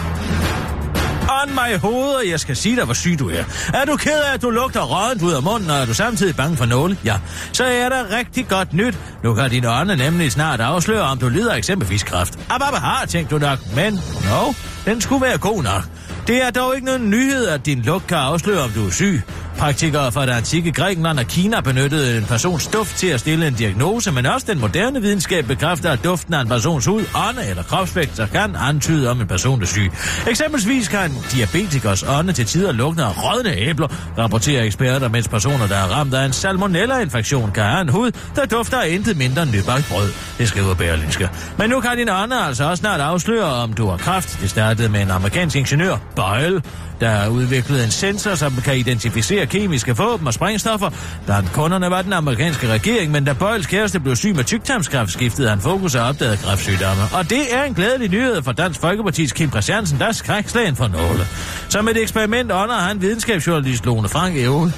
[1.42, 3.44] On my og jeg skal sige dig, hvor syg du er.
[3.74, 6.36] Er du ked af, at du lugter rådent ud af munden, og er du samtidig
[6.36, 6.96] bange for nåle?
[7.04, 7.16] Ja,
[7.52, 8.98] så er der rigtig godt nyt.
[9.24, 12.38] Nu kan dine ånde nemlig snart afsløre, om du lider eksempelvis kræft.
[12.50, 14.52] Ababa har, tænkt du nok, men no,
[14.84, 15.82] den skulle være god nok.
[16.26, 19.22] Det er dog ikke nogen nyhed, at din lugt kan afsløre, om du er syg.
[19.60, 23.54] Praktikere fra det antikke Grækenland og Kina benyttede en persons duft til at stille en
[23.54, 27.62] diagnose, men også den moderne videnskab bekræfter, at duften af en persons hud, ånde eller
[27.62, 29.92] kropsvægt kan antyde, om en person er syg.
[30.28, 33.88] Eksempelvis kan diabetikers ånde til tider lugte af rådne æbler,
[34.18, 38.46] rapporterer eksperter, mens personer, der er ramt af en salmonella-infektion, kan have en hud, der
[38.46, 40.08] dufter af intet mindre end nybagt brød.
[40.38, 41.30] Det skriver Berlingske.
[41.58, 44.40] Men nu kan din ånde altså også snart afsløre, om du har kræft.
[44.40, 46.62] Det startede med en amerikansk ingeniør, Boyle,
[47.00, 50.90] der har udviklet en sensor, som kan identificere kemiske våben og sprængstoffer.
[51.26, 55.48] Blandt kunderne var den amerikanske regering, men da Bøjls kæreste blev syg med tyktarmskræft, skiftede
[55.48, 57.02] han fokus og opdagede kræftsygdomme.
[57.12, 60.88] Og det er en glædelig nyhed for Dansk Folkeparti's Kim Christiansen, der er skrækslagen for
[60.88, 61.26] nåle.
[61.68, 64.72] Som et eksperiment ånder han videnskabsjournalist Lone Frank Evel.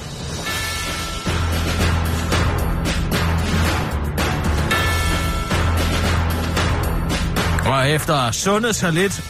[7.65, 9.23] Og efter at sundet sig lidt,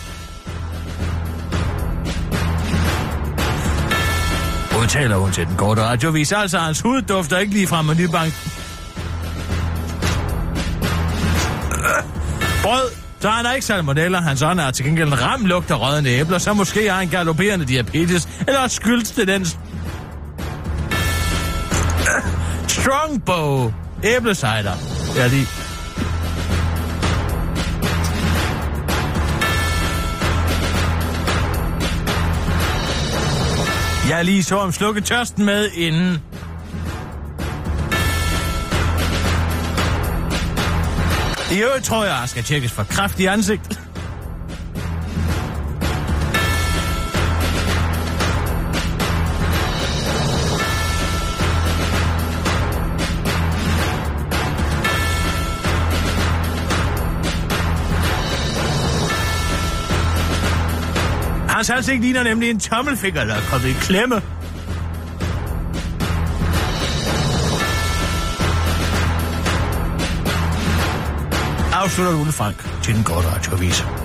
[4.83, 6.31] udtaler hun til den korte radiovis.
[6.31, 8.33] Altså, hans hud dufter ikke lige fra menubank.
[12.63, 14.21] Brød, så han er ikke salmonella.
[14.21, 17.07] Hans ånd er til gengæld en ram lugt af rødende æbler, så måske har han
[17.07, 19.45] galopperende diabetes, eller skyldes det den...
[22.67, 23.73] Strongbow
[24.03, 24.73] æblecider.
[25.15, 25.62] Ja, lige.
[34.09, 36.21] Jeg lige så om slukke tørsten med inden.
[41.51, 43.82] I øvrigt tror jeg, jeg skal tjekkes for kraft i ansigt.
[61.63, 64.21] Hans ansigt ligner nemlig en tommelfinger, der er kommet i klemme.
[71.73, 74.02] Afslutter Ole Frank til den korte radioavis.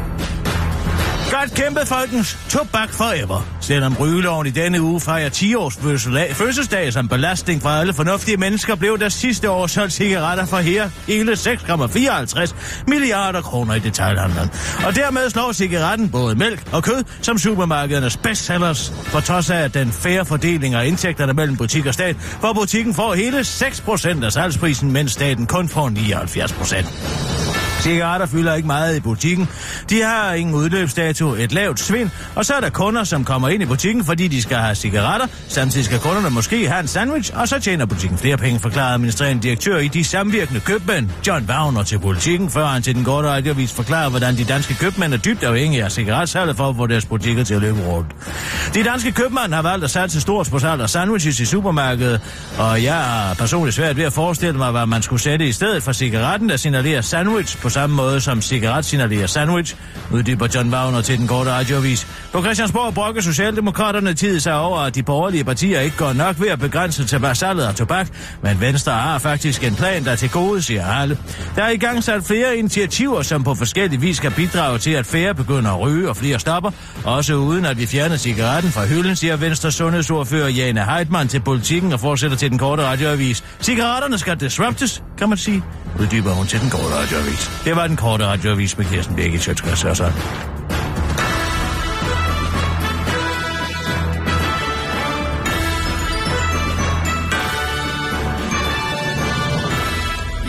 [1.30, 2.38] Godt kæmpet, folkens.
[2.48, 3.46] Tobak forever.
[3.60, 8.36] Selvom rygeloven i denne uge fejrer 10 års fødselsdag, fødselsdag som belastning for alle fornuftige
[8.36, 12.54] mennesker, blev der sidste år solgt cigaretter for her hele 6,54
[12.86, 14.50] milliarder kroner i detailhandlen.
[14.86, 19.92] Og dermed slår cigaretten både mælk og kød som supermarkedernes bestsellers, for trods af den
[19.92, 24.92] færre fordeling af indtægterne mellem butik og stat, hvor butikken får hele 6% af salgsprisen,
[24.92, 27.57] mens staten kun får 79%.
[27.80, 29.48] Cigaretter fylder ikke meget i butikken.
[29.90, 33.62] De har ingen udløbsdato, et lavt svind, og så er der kunder, som kommer ind
[33.62, 35.26] i butikken, fordi de skal have cigaretter.
[35.48, 39.42] Samtidig skal kunderne måske have en sandwich, og så tjener butikken flere penge, forklarede administrerende
[39.42, 43.72] direktør i de samvirkende købmænd, John Wagner til politikken, før han til den korte radiovis
[43.72, 47.44] forklarer, hvordan de danske købmænd er dybt afhængige af cigaretsalget for at få deres butikker
[47.44, 48.08] til at løbe rundt.
[48.74, 52.20] De danske købmænd har valgt at satse stort på salg af sandwiches i supermarkedet,
[52.58, 55.82] og jeg er personligt svært ved at forestille mig, hvad man skulle sætte i stedet
[55.82, 59.76] for cigaretten, der signalerer sandwich på på samme måde som cigaret signalerer sandwich,
[60.12, 62.06] uddyber John Wagner til den korte radiovis.
[62.32, 66.48] På Christiansborg brokker Socialdemokraterne tid sig over, at de borgerlige partier ikke går nok ved
[66.48, 68.08] at begrænse til salget af tobak,
[68.42, 71.18] men Venstre har faktisk en plan, der til gode, siger alle.
[71.56, 75.06] Der er i gang sat flere initiativer, som på forskellige vis kan bidrage til, at
[75.06, 76.70] færre begynder at ryge og flere stopper,
[77.04, 81.92] også uden at vi fjerner cigaretten fra hylden, siger Venstre sundhedsordfører Jane Heidmann til politikken
[81.92, 83.44] og fortsætter til den korte radioavis.
[83.60, 85.62] Cigaretterne skal disruptes, kan man sige,
[86.00, 87.50] uddyber hun til den korte radioavis.
[87.68, 90.12] Det var den korte radioavis med Kirsten Birgit Sjøtskreds og så.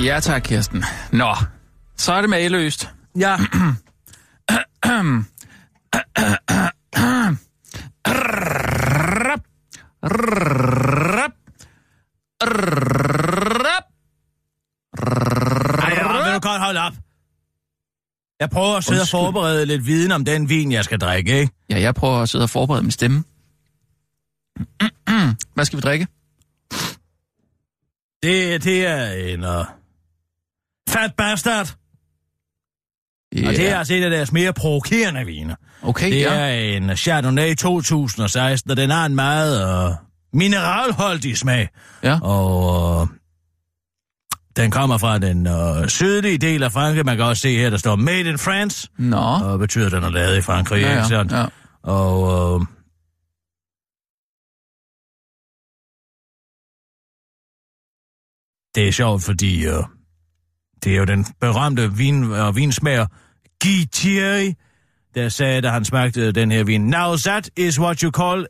[0.03, 0.84] Ja tak, Kirsten.
[1.11, 1.36] Nå,
[1.97, 2.89] så er det mageløst.
[3.20, 3.43] Ja, ej,
[15.97, 16.93] ja, vil du godt holde op.
[18.40, 19.20] Jeg prøver at sidde og Undskyld.
[19.20, 21.54] forberede lidt viden om den vin, jeg skal drikke, ikke?
[21.70, 23.24] Ja, jeg prøver at sidde og forberede min stemme.
[25.56, 26.08] Hvad skal vi drikke?
[28.24, 29.66] Det, det er en uh,
[30.90, 31.76] fat bastard.
[33.36, 33.48] Ja.
[33.48, 35.56] Og det er altså en af deres mere provokerende viner.
[35.82, 36.34] Okay, Det ja.
[36.34, 39.96] er en Chardonnay 2016, og den har en meget uh,
[40.34, 41.70] mineralholdig smag.
[42.04, 42.20] ja.
[42.22, 43.08] Og uh,
[44.60, 47.05] den kommer fra den uh, sydlige del af Frankrig.
[47.05, 48.89] Man kan også se her, der står Made in France.
[48.97, 49.18] Nå.
[49.18, 51.32] Og betyder, at den er lavet i Frankrig, Ja, ikke ja, sandt?
[51.32, 51.45] ja.
[51.84, 52.22] Og
[52.55, 52.66] uh,
[58.76, 59.84] det er sjovt, fordi uh,
[60.84, 63.05] det er jo den berømte vin, uh, vinsmager
[63.64, 64.53] Guy Thierry,
[65.16, 68.45] der sagde, da han smagte den her vin, Now that is what you call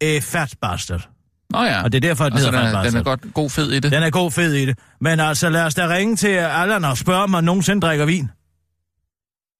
[0.00, 1.08] a fat bastard.
[1.50, 1.82] Nå ja.
[1.82, 3.92] Og det er derfor, den altså, den, er, den er godt god fed i det.
[3.92, 4.78] Den er god fed i det.
[5.00, 8.30] Men altså, lad os da ringe til Allan og spørge, om han nogensinde drikker vin.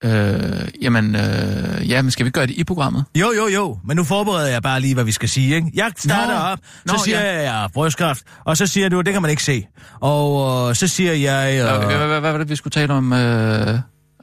[0.05, 3.05] Øh, jamen, øh, ja, men skal vi gøre det i programmet?
[3.19, 3.79] Jo, jo, jo.
[3.85, 5.71] Men nu forbereder jeg bare lige, hvad vi skal sige, ikke?
[5.75, 6.53] Jeg starter Nå.
[6.53, 7.35] op, så Nå, siger ja.
[7.35, 9.67] jeg, jeg brystkræft, og så siger du, det kan man ikke se.
[10.01, 11.61] Og øh, så siger jeg...
[11.61, 13.13] Øh, hvad var det, vi skulle tale om?
[13.13, 13.79] Øh,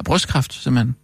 [0.05, 0.95] brystkræft, simpelthen.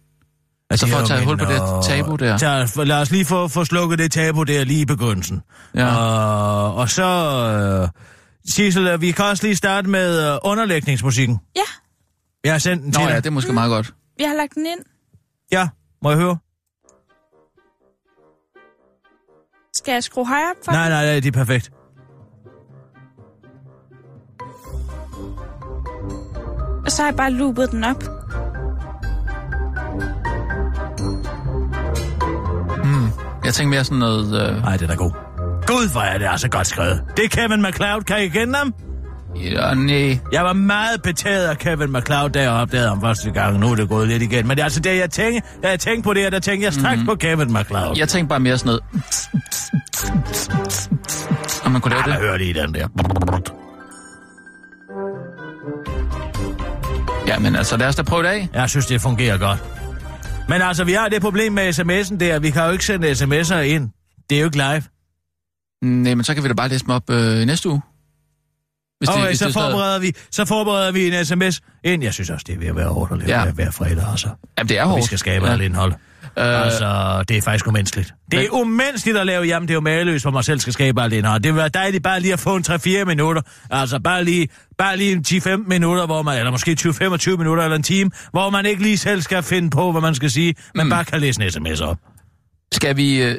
[0.70, 2.38] Altså for at tage hul på det tabu der.
[2.38, 5.40] Tag, lad os lige få, få slukket det tabu der lige i begyndelsen.
[5.74, 5.96] Ja.
[5.96, 7.04] Og, og så...
[7.82, 7.88] Øh,
[8.48, 11.38] Sissel, vi kan også lige starte med øh, underlægningsmusikken.
[11.56, 11.60] Ja,
[12.44, 13.16] Jeg har sendt den Nå til ja, dig.
[13.24, 13.94] det er måske meget godt.
[14.20, 14.80] jeg har lagt den ind.
[15.52, 15.68] Ja,
[16.02, 16.36] må jeg høre?
[19.76, 21.70] Skal jeg skrue højere op for Nej, nej, nej, det er perfekt.
[26.84, 28.04] Og så har jeg bare loopet den op.
[33.44, 34.48] Jeg tænker mere sådan noget...
[34.50, 35.10] Øh, Nej, den er god.
[35.66, 37.02] Gud, hvor er det altså godt skrevet.
[37.16, 38.02] Det er Kevin McLeod.
[38.02, 38.74] Kan I kende ham?
[39.36, 40.18] ja, nej.
[40.32, 43.58] Jeg var meget betaget af Kevin McLeod, da jeg opdagede ham første gang.
[43.58, 44.46] Nu er det gået lidt igen.
[44.48, 46.64] Men det er altså det, jeg tænkte, da jeg tænkte på det her, der tænkte
[46.64, 47.06] jeg straks mm-hmm.
[47.06, 47.96] på Kevin McLeod.
[47.98, 48.82] Jeg tænker bare mere sådan noget...
[51.64, 52.12] Om man kunne lave det.
[52.12, 52.88] hvad hører lige den der?
[57.28, 58.48] Ja, men altså, lad os da prøve det af.
[58.54, 59.73] Jeg synes, det fungerer godt.
[60.48, 62.38] Men altså, vi har det problem med sms'en der.
[62.38, 63.90] Vi kan jo ikke sende sms'er ind.
[64.30, 64.82] Det er jo ikke live.
[65.82, 67.80] Nej, men så kan vi da bare læse dem op øh, næste uge.
[68.98, 72.02] Hvis Okay, hvis så stadig- forbereder, vi, så forbereder vi en sms ind.
[72.02, 73.50] Jeg synes også, det er ved at være hårdt at lave Ja.
[73.52, 74.28] hver fredag, altså.
[74.58, 75.00] Jamen, det er Og hårdt.
[75.00, 75.52] vi skal skabe ja.
[75.52, 75.92] alt indhold.
[76.38, 78.14] Øh, Altså, det er faktisk umenneskeligt.
[78.30, 81.02] Det er umenneskeligt at lave, jamen det er jo mageløst, hvor man selv skal skabe
[81.02, 81.40] alt indhold.
[81.42, 83.42] Det vil være dejligt bare lige at få en 3-4 minutter.
[83.70, 87.76] Altså bare lige, bare lige en 10-15 minutter, hvor man, eller måske 20-25 minutter eller
[87.76, 90.86] en time, hvor man ikke lige selv skal finde på, hvad man skal sige, men
[90.86, 90.90] Mm.
[90.90, 91.98] bare kan læse en sms op.
[92.72, 93.38] Skal vi, øh,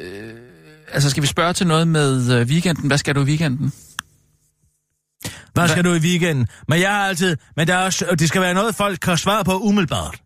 [0.92, 2.86] altså skal vi spørge til noget med øh, weekenden?
[2.86, 3.72] Hvad skal du i weekenden?
[5.54, 6.46] Hvad skal du i weekenden?
[6.68, 7.36] Men jeg har altid...
[7.56, 10.20] Men der er også, det skal være noget, folk kan svare på umiddelbart.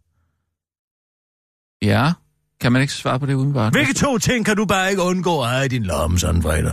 [1.83, 2.13] Ja,
[2.61, 3.73] kan man ikke svare på det umiddelbart?
[3.73, 6.73] Hvilke to ting kan du bare ikke undgå at have i din lomme sådan fredag?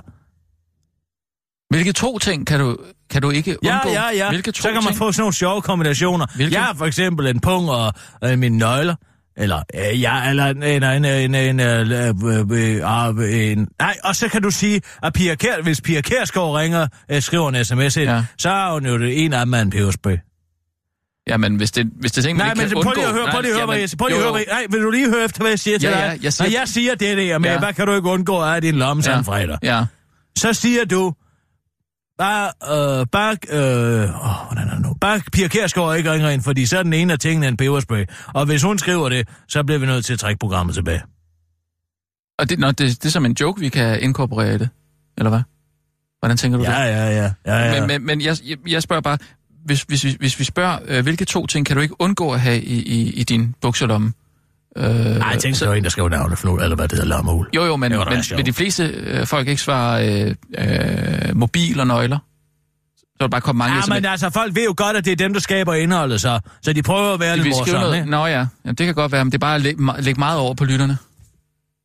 [1.70, 2.78] Hvilke to ting kan du,
[3.10, 3.90] kan du ikke Ja, undgå?
[3.90, 4.30] ja, ja.
[4.30, 4.98] Hvilke to Så kan man ting?
[4.98, 6.26] få sådan nogle sjove kombinationer.
[6.36, 6.56] Hvilke?
[6.56, 8.96] Jeg har for eksempel en pung og øh, mine nøgler.
[9.40, 14.16] Eller, øh, ja, eller en, en, en, en, en, øh, øh, øh, en, nej, og
[14.16, 17.98] så kan du sige, at Pia Kær, hvis Pia Kærsgaard ringer, øh, skriver en sms
[17.98, 18.16] ind, Ja.
[18.16, 18.26] ja.
[18.38, 20.18] så har hun jo det en af dem en peberspray.
[21.28, 23.08] Ja, men hvis det, hvis det er ting, man Nej, ikke men kan prøv lige
[23.08, 23.98] at høre, prøv lige at høre, jamen, hvad jeg siger.
[23.98, 25.90] Prøv lige at høre, hvad, nej, vil du lige høre efter, hvad jeg siger til
[25.90, 26.02] Ja, dig?
[26.16, 27.54] ja, jeg siger- Når jeg siger det der med, Ja.
[27.54, 27.60] ja.
[27.60, 29.20] hvad kan du ikke undgå af din lomme Ja.
[29.20, 29.58] fredag?
[29.64, 29.86] Ja,
[30.38, 31.14] Så siger du,
[32.18, 32.46] bare,
[33.02, 34.94] øh, bare, øh, åh, hvordan er det nu?
[35.02, 38.06] Bare Pia Kjærsgaard ikke ringer ind, fordi så er den ene af tingene en peberspray.
[38.34, 41.02] Og hvis hun skriver det, så bliver vi nødt til at trække programmet tilbage.
[42.40, 44.70] og det, nå, det, det er som en joke, vi kan inkorporere i det,
[45.18, 45.42] eller hvad?
[46.20, 46.76] Hvordan tænker du Ja, det?
[46.78, 47.32] ja, ja.
[47.46, 47.80] ja, ja.
[47.80, 49.18] Men, men, men jeg, jeg, jeg spørger bare,
[49.68, 52.40] hvis, hvis, vi- hvis vi spørger, øh, hvilke to ting kan du ikke undgå at
[52.40, 54.14] have i, i, i din bukselomme?
[54.78, 55.72] Øh, Nej, jeg tænkte, så...
[55.74, 57.50] en, der skal jo navne for nu, eller hvad det hedder, lammerhul.
[57.56, 61.38] Jo, jo, men, var da men vil de fleste øh, folk ikke svare øh, øh,
[61.38, 62.18] mobil og nøgler?
[62.98, 65.12] Så er der bare komme mange Ja, men altså, folk ved jo godt, at det
[65.12, 67.80] er dem, der skaber indholdet, så, så de prøver at være de lidt vil morsomme,
[67.82, 68.08] noget.
[68.08, 68.46] Nå ja.
[68.66, 70.66] ja, det kan godt være, men det er bare at me- lægge meget over på
[70.66, 70.98] lytterne.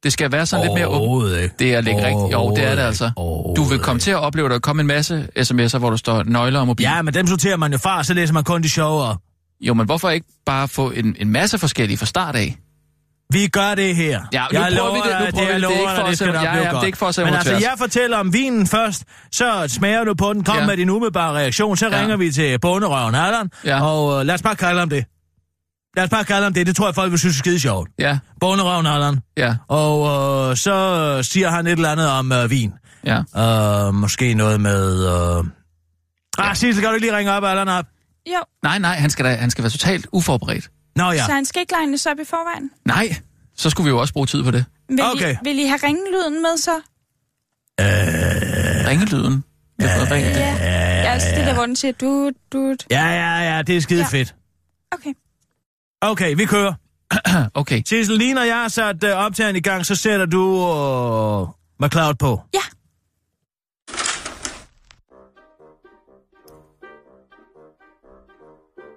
[0.03, 1.59] Det skal være sådan lidt mere åbent.
[1.59, 2.33] Det er at lægge rigtigt.
[2.33, 3.11] Jo, det er det altså.
[3.57, 6.23] Du vil komme til at opleve, at der kommer en masse sms'er, hvor der står
[6.23, 6.85] nøgler og mobil.
[6.85, 9.17] Ja, men dem sorterer man jo fra, så læser man kun de sjovere.
[9.61, 12.57] Jo, men hvorfor ikke bare få en, en masse forskellige fra start af?
[13.33, 14.21] Vi gør det her.
[14.33, 15.27] Ja, nu jeg prøver vi det.
[15.27, 15.69] Nu prøver vi det.
[15.69, 16.87] Det er ikke for at sætte- nok ja, blive ja, det er godt.
[16.87, 20.33] ikke for at sætte Men altså, jeg fortæller om vinen først, så smager du på
[20.33, 20.67] den, kom Ja.
[20.67, 22.01] med din umiddelbare reaktion, så Ja.
[22.01, 23.85] ringer vi til bonderøven Allan, Ja.
[23.87, 25.05] og uh, lad os bare kalde ham det.
[25.97, 27.91] Lad os bare kalde ham det, det tror jeg, folk vil synes er skide sjovt.
[27.99, 29.21] Ja, Bonderøven Allan.
[29.37, 32.73] ja, Og uh, så siger han et eller andet om uh, vin.
[33.07, 33.89] ja.
[33.89, 35.07] Uh, måske noget med...
[35.39, 35.47] Uh...
[36.39, 37.85] Ah, Sissel, kan du ikke lige ringe op, Allan op?
[38.27, 40.71] Jo, Nej, nej, han skal, da, han skal være totalt uforberedt.
[40.97, 41.11] Nå ja.
[41.13, 41.25] ja.
[41.27, 42.71] så han skal ikke legnes op i forvejen.
[42.85, 43.17] Nej,
[43.57, 44.65] så skulle vi jo også bruge tid på det.
[44.89, 45.35] Vil, Okay.
[45.35, 46.81] I, vil I have ringelyden med så?
[48.89, 49.45] Ringelyden.
[49.81, 50.29] Ja, ringe.
[50.29, 50.57] Ja.
[51.03, 52.77] ja altså det der, hvor den siger du, du.
[52.91, 54.07] Ja, ja, ja, det er skide Ja.
[54.13, 54.19] ja.
[54.19, 54.35] fedt.
[54.93, 55.13] Okay.
[56.03, 56.75] Okay, vi kører.
[57.55, 57.83] Okay.
[57.87, 61.49] Sissel, lige når jeg har sat uh, optageren i gang, så sætter du uh,
[61.87, 62.41] McCloud på.
[62.55, 62.61] Ja.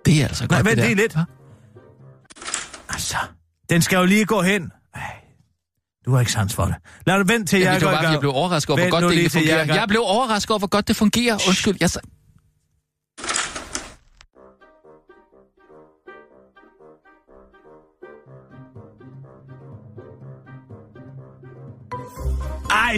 [0.05, 1.13] Det er altså Nej, godt, vent det lige lidt.
[1.13, 1.23] Hva?
[2.89, 3.15] Altså,
[3.69, 4.71] den skal jo lige gå hen.
[4.95, 5.01] Ej,
[6.05, 6.75] du har ikke sans for det.
[7.07, 8.11] Lad det vente til, Ja, jeg går i gang.
[8.11, 9.65] jeg blev overrasket over, hvor godt det jeg er fungerer.
[9.65, 9.79] gang.
[9.79, 11.33] Jeg blev overrasket over, hvor godt det fungerer.
[11.47, 11.89] Undskyld, jeg...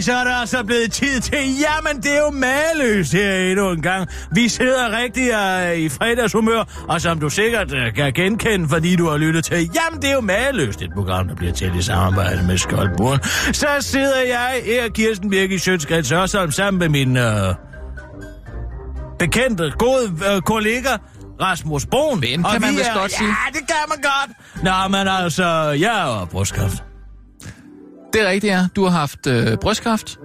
[0.00, 3.70] Ej, så er der altså blevet tid til, jamen det er jo maløst her endnu
[3.70, 4.08] en gang.
[4.32, 9.08] Vi sidder rigtig uh, i fredagshumør, og som du sikkert uh, kan genkende, fordi du
[9.08, 12.42] har lyttet til, jamen det er jo maløst, et program, der bliver til i samarbejde
[12.46, 13.18] med Skoldbrun.
[13.52, 17.54] Så sidder jeg her, Kirsten Birk i Sjøtskreds Hørsholm, sammen med min uh,
[19.18, 20.04] bekendte, gode
[20.36, 20.96] uh, kollega,
[21.40, 22.22] Rasmus Brun.
[22.22, 23.28] Ven, Og kan man vi vist er- godt sige.
[23.28, 24.62] Ja, det kan man godt.
[24.64, 26.82] Nå, men altså, jeg har brystkræft.
[28.12, 28.66] Det er rigtigt, ja.
[28.76, 30.16] Du har haft øh, brystkræft.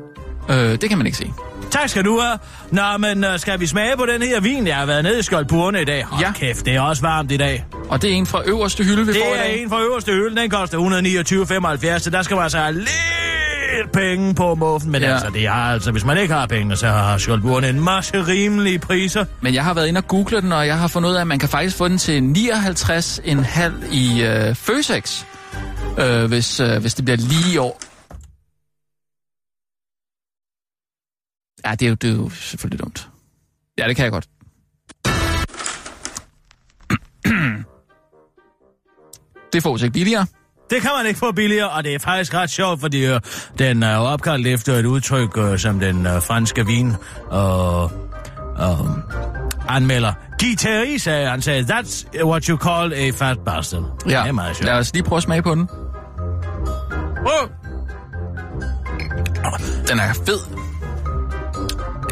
[0.50, 1.32] Øh, det kan man ikke se.
[1.72, 2.38] Tak skal du have.
[2.72, 4.68] Nå, men uh, skal vi smage på den her vin?
[4.68, 6.04] Jeg har været nede i Skoldburne i dag.
[6.06, 6.32] Hold Ja.
[6.32, 7.66] kæft, det er også varmt i dag.
[7.90, 9.62] Og det er en fra øverste hylde, vi får i Det er dag.
[9.64, 10.42] en fra øverste hylde.
[10.42, 14.92] Den koster 129,75, så der skal man altså lidt penge på muffen.
[14.92, 15.12] Men Ja.
[15.14, 18.80] altså, det er altså, hvis man ikke har penge, så har Skoldburne en masse rimelige
[18.80, 19.26] priser.
[19.42, 21.28] Men jeg har været inde og google den, og jeg har fundet ud af, at
[21.28, 25.24] man kan faktisk få den til 59,5 i øh, Føtex,
[26.00, 27.80] øh, hvis, øh, hvis det bliver lige i år.
[31.66, 33.10] Ja, det er, jo, det er jo selvfølgelig dumt.
[33.78, 34.28] Ja, det kan jeg godt.
[39.54, 40.26] Det får sig ikke billigere.
[40.70, 43.20] Det kan man ikke få billigere, og det er faktisk ret sjovt, fordi øh,
[43.60, 46.94] den er jo opkaldt efter et udtryk, øh, som den øh, franske vin
[47.28, 47.92] og
[48.60, 48.88] øh,
[49.68, 50.14] anmelder.
[50.40, 54.04] Guy Thierry sagde, han sagde, that's what you call a fat bastard.
[54.06, 54.66] Ja, Det er meget sjovt.
[54.66, 55.70] lad os lige prøve at smage på den.
[57.26, 57.50] Oh!
[59.88, 60.40] Den er fed.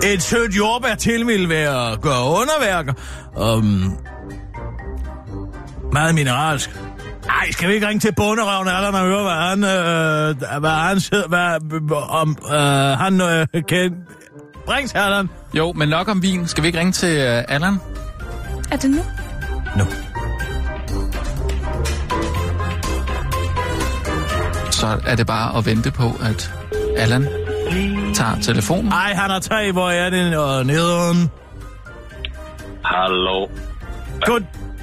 [0.03, 2.93] Et sødt jordbær til vil være at gøre underværker.
[3.35, 3.97] Um,
[5.91, 6.69] meget mineralsk.
[7.29, 10.99] Ej, skal vi ikke ringe til bunderøven Allan og høre, hvad han, øh, hvad han
[10.99, 13.95] sidder, hvad, om, øh, han øh, kan...
[14.65, 15.29] Brings Allan.
[15.53, 16.47] Jo, men nok om vin.
[16.47, 17.77] Skal vi ikke ringe til øh, Allan?
[18.71, 19.01] Er det nu?
[19.77, 19.83] Nu.
[24.81, 26.53] Så er det bare at vente på, at
[26.97, 27.23] Allan
[28.13, 28.91] tager telefonen.
[28.91, 31.29] Ej, han har tre, hvor er det og nederen.
[32.85, 33.47] Hallo.
[34.25, 34.41] God,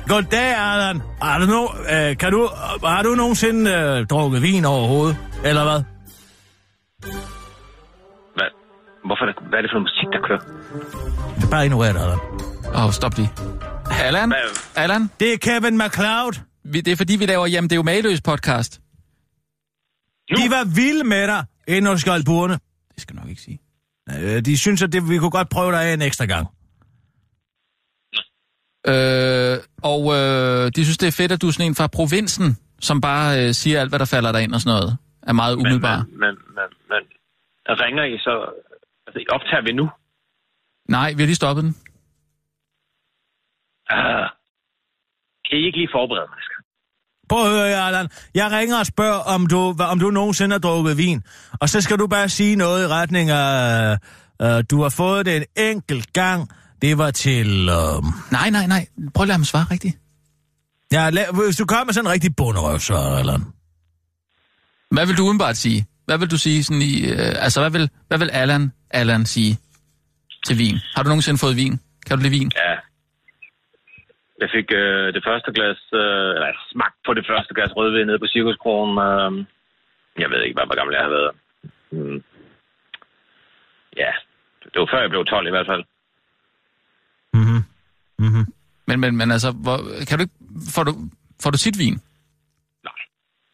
[0.08, 1.02] goddag, Allan.
[1.22, 1.62] Har du, no,
[1.94, 2.48] øh, kan du,
[2.84, 5.16] har du nogensinde øh, drukket vin overhovedet?
[5.44, 5.82] Eller hvad?
[8.36, 8.50] Hvad?
[9.06, 10.42] Hvorfor er det, hvad er det for noget musik, der kører?
[11.36, 12.18] Det er bare ignorer det, Allan.
[12.74, 13.30] Åh, oh, stop lige.
[14.04, 14.32] Allan?
[14.76, 15.10] Allan?
[15.20, 16.40] Det er Kevin McCloud.
[16.64, 18.80] Vi, det er fordi, vi laver Jamen, det er jo maløs podcast.
[20.36, 22.54] De var vilde med dig inde hos Skoldburene.
[22.94, 23.58] Det skal jeg nok ikke sige.
[24.10, 26.46] Øh, de synes, at det, vi kunne godt prøve dig af en ekstra gang.
[28.92, 29.56] Øh,
[29.92, 32.48] og øh, de synes, det er fedt, at du er sådan en fra provinsen,
[32.80, 34.98] som bare øh, siger alt, hvad der falder dig ind og sådan noget.
[35.22, 35.98] Er meget umiddelbar.
[35.98, 37.02] Men, men, men, men,
[37.66, 38.34] men ringer I så...
[39.06, 39.90] Altså, optager vi nu?
[40.88, 41.74] Nej, vi har lige stoppet den.
[43.94, 44.26] Uh,
[45.46, 46.38] kan I ikke lige forberede mig?
[46.38, 46.57] Asger?
[47.28, 48.08] Prøv at høre, Allan.
[48.34, 51.22] Jeg ringer og spørger, om du, om du nogensinde har drukket vin.
[51.60, 53.96] Og så skal du bare sige noget i retning af,
[54.42, 56.50] øh, du har fået det en enkelt gang.
[56.82, 57.68] Det var til...
[57.68, 58.02] Øh,
[58.32, 58.86] Nej, nej, nej.
[59.14, 59.98] Prøv at lade ham svare rigtigt.
[60.92, 63.44] ja, la- hvis du kommer med sådan en rigtig bunderøv, så, Allan.
[64.90, 65.86] Hvad vil du umiddelbart sige?
[66.06, 67.00] Hvad vil du sige sådan i...
[67.00, 69.58] Øh, altså, hvad vil, hvad vil Allan, Allan sige
[70.46, 70.78] til vin?
[70.96, 71.80] Har du nogensinde fået vin?
[72.06, 72.50] Kan du lide vin?
[72.56, 72.74] Ja.
[74.42, 75.80] Jeg fik øh, det første glas...
[76.02, 78.96] Øh, eller smagt på det første glas rødvin nede på Cirkuskronen.
[79.08, 79.30] Øh,
[80.22, 81.32] jeg ved ikke, hvad, hvor gammel jeg har været.
[81.90, 82.22] Mm.
[84.02, 84.12] Ja,
[84.72, 85.84] det var før jeg blev 12 i hvert fald.
[87.38, 87.60] Mhm.
[88.24, 88.44] Mhm.
[88.88, 89.76] Men, men, men altså, hvor,
[90.08, 90.36] kan du ikke...
[90.74, 90.92] Får du,
[91.42, 91.96] får du sit vin?
[92.88, 93.00] Nej,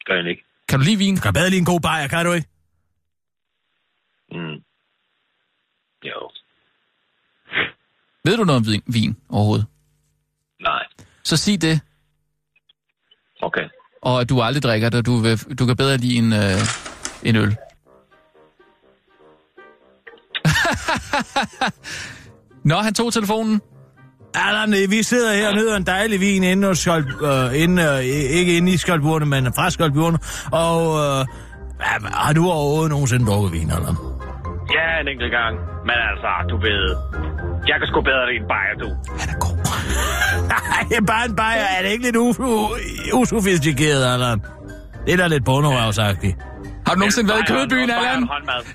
[0.07, 0.45] gør jeg ikke.
[0.69, 1.17] Kan du lide vin?
[1.17, 2.49] Du kan bedre lige en god bajer, kan du ikke?
[4.33, 4.59] Mm.
[6.11, 6.31] Jo,
[8.25, 9.67] Ved du noget om vin, vin overhovedet?
[11.25, 11.81] Så sig det,
[13.43, 13.63] Okay.
[14.03, 16.59] og at du aldrig drikker det, du, vil, du kan bedre lide en, øh,
[17.23, 17.57] en øl.
[22.71, 23.61] Nå, han tog telefonen.
[24.35, 27.83] Allan, øh, vi sidder her og nyder en dejlig vin inde hos Skold, øh, inde,
[27.83, 27.99] øh,
[28.39, 30.19] ikke inde i Skoldburene, men fra Skoldburene.
[30.53, 31.27] Og øh,
[32.25, 33.97] har du overhovedet nogensinde drukket vin, Allan?
[34.77, 35.55] Ja, en enkelt gang.
[35.89, 36.97] Men altså, du ved...
[37.69, 38.89] Jeg kan sgu bedre lide en bajer, du.
[39.21, 39.54] Han er god.
[40.49, 41.65] Nej, bare en bajer.
[41.79, 42.17] Er det ikke lidt
[43.13, 44.43] usofistikeret, Allan?
[45.07, 46.37] Det er da lidt bunderøvsagtigt.
[46.87, 48.29] Har du nogensinde været i Kødbyen, Allan?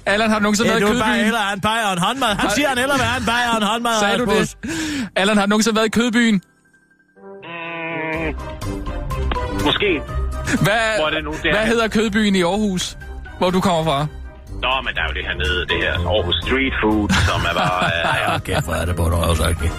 [0.05, 1.23] Allan, har du nogensinde været i bare Kødbyen?
[1.23, 2.35] hellere have en bajer og en håndmad.
[2.35, 3.99] Han siger, han hellere vil have en bajer og en håndmad.
[3.99, 4.57] Sagde du det?
[5.15, 6.35] Allan, har du nogensinde været i Kødbyen?
[6.35, 6.41] Mm,
[9.65, 10.01] måske.
[10.61, 12.97] Hvad, Hvor er det nu, det er hvad hedder Kødbyen i Aarhus,
[13.37, 14.07] hvor du kommer fra?
[14.61, 17.53] Nå, men der er jo det her nede, det her Aarhus Street Food, som er
[17.53, 17.83] bare...
[18.13, 19.73] Ej, Øh, okay, hvor er det bunderøvsagtigt.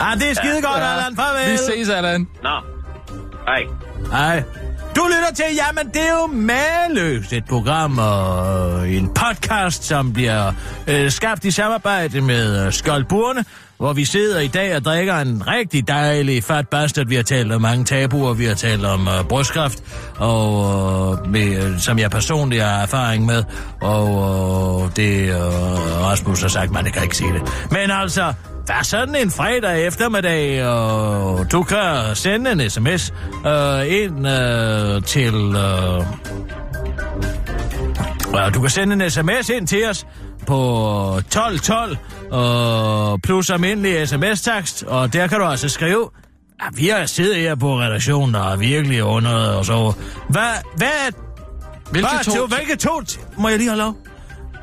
[0.00, 1.16] Ah, det er skide godt, Allan.
[1.16, 1.52] Farvel.
[1.52, 2.28] Vi ses, Allan.
[2.42, 2.50] Nå,
[3.46, 3.62] hej.
[4.10, 4.42] Hej.
[4.96, 10.52] Du lytter til, jamen det er jo maløst et program og en podcast, som bliver
[10.88, 13.44] øh, skabt i samarbejde med øh, Skoldburne,
[13.76, 17.06] hvor vi sidder i dag og drikker en rigtig dejlig fat bastard.
[17.06, 19.82] Vi har talt om mange tabuer, vi har talt om øh, brystkræft,
[20.16, 23.44] og, øh, med, øh, som jeg personligt har erfaring med,
[23.80, 24.08] og
[24.84, 25.36] øh, det øh,
[26.02, 27.42] Rasmus har sagt, man kan ikke sige det.
[27.70, 28.32] Men altså,
[28.68, 33.12] Vær sådan en fredag eftermiddag, og du kan sende en sms
[33.46, 35.34] øh, ind øh, til...
[35.34, 36.04] Øh,
[38.54, 40.06] du kan sende en sms ind til os
[40.46, 40.58] på
[41.18, 41.96] 1212
[42.32, 46.10] øh, plus almindelig sms-takst, og der kan du altså skrive,
[46.60, 49.92] at vi har siddet her på redaktionen og er virkelig under og så.
[50.28, 50.42] Hvad,
[50.76, 51.12] hvad,
[51.90, 53.02] Hvilke hvad, to, hvilke to,
[53.38, 53.96] må jeg lige have lov?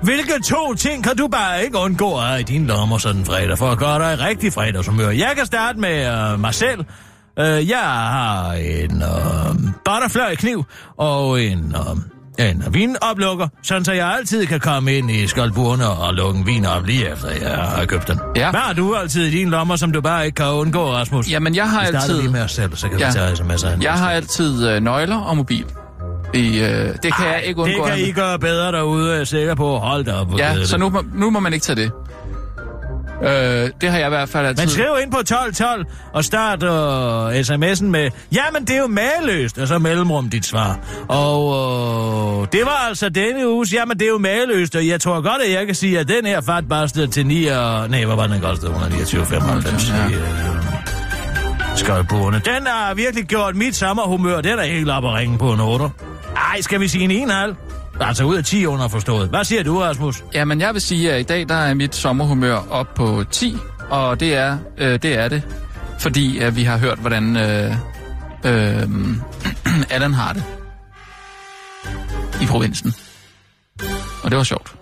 [0.03, 3.57] Hvilke to ting kan du bare ikke undgå at i dine lommer sådan en fredag,
[3.57, 5.09] for at gøre dig rigtig fredagshumør?
[5.09, 6.79] Jeg kan starte med uh, mig selv.
[7.39, 10.65] Uh, jeg har en uh, butterfly-kniv
[10.97, 11.75] og en,
[12.39, 16.45] uh, en vinoplukker, sådan så jeg altid kan komme ind i skoldburene og lukke en
[16.45, 18.19] vin op lige efter, jeg har købt den.
[18.35, 18.49] Ja.
[18.49, 21.31] Hvad har du altid i dine lommer, som du bare ikke kan undgå, Rasmus?
[21.31, 22.21] Jamen, jeg har Vi starter altid...
[22.21, 23.07] lige med os selv, så kan ja.
[23.07, 23.81] Vi tage sms'er.
[23.81, 25.65] Jeg har altid øh, nøgler og mobil.
[26.33, 26.67] I, øh,
[27.03, 27.85] det kan jeg ikke undgå.
[27.85, 29.77] Det kan I gøre bedre derude, er jeg sikker på.
[29.77, 30.27] Hold da op.
[30.29, 31.91] hvor Ja, så nu, må- nu må man ikke tage det.
[33.23, 34.63] Øh, det har jeg i hvert fald altid.
[34.65, 36.69] Men skriv ind på 1212 og start uh,
[37.39, 40.79] sms'en med, jamen det er jo maløst, og så mellemrum dit svar.
[41.07, 45.21] Og uh, det var altså denne uges, jamen det er jo maløst, og jeg tror
[45.21, 47.89] godt, at jeg kan sige, at den her fart bare til 9 og...
[47.89, 48.67] Nej, hvad var den kostet?
[48.67, 50.09] 129,95 Ja.
[50.09, 50.17] i uh,
[51.75, 52.41] Skoldburene.
[52.45, 55.85] Den har virkelig gjort mit sommerhumør, den er helt op at ringe på en 8.
[56.35, 57.55] Ej, skal vi sige en 1,5?
[57.99, 59.29] Altså ud af 10 underforstået.
[59.29, 60.23] Hvad siger du, Rasmus?
[60.33, 63.57] Jamen, jeg vil sige, at i dag der er mit sommerhumør op på 10,
[63.89, 65.43] og det er, øh, det, er det,
[65.99, 67.75] fordi at vi har hørt, hvordan øh,
[68.45, 68.87] øh,
[69.95, 70.43] Allan har det.
[72.41, 72.93] i provinsen.
[74.23, 74.75] Og det var sjovt.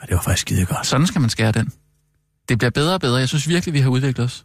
[0.00, 0.86] Og det var faktisk skide godt.
[0.86, 1.72] Sådan skal man skære den.
[2.48, 3.16] Det bliver bedre og bedre.
[3.16, 4.44] Jeg synes virkelig, vi har udviklet os.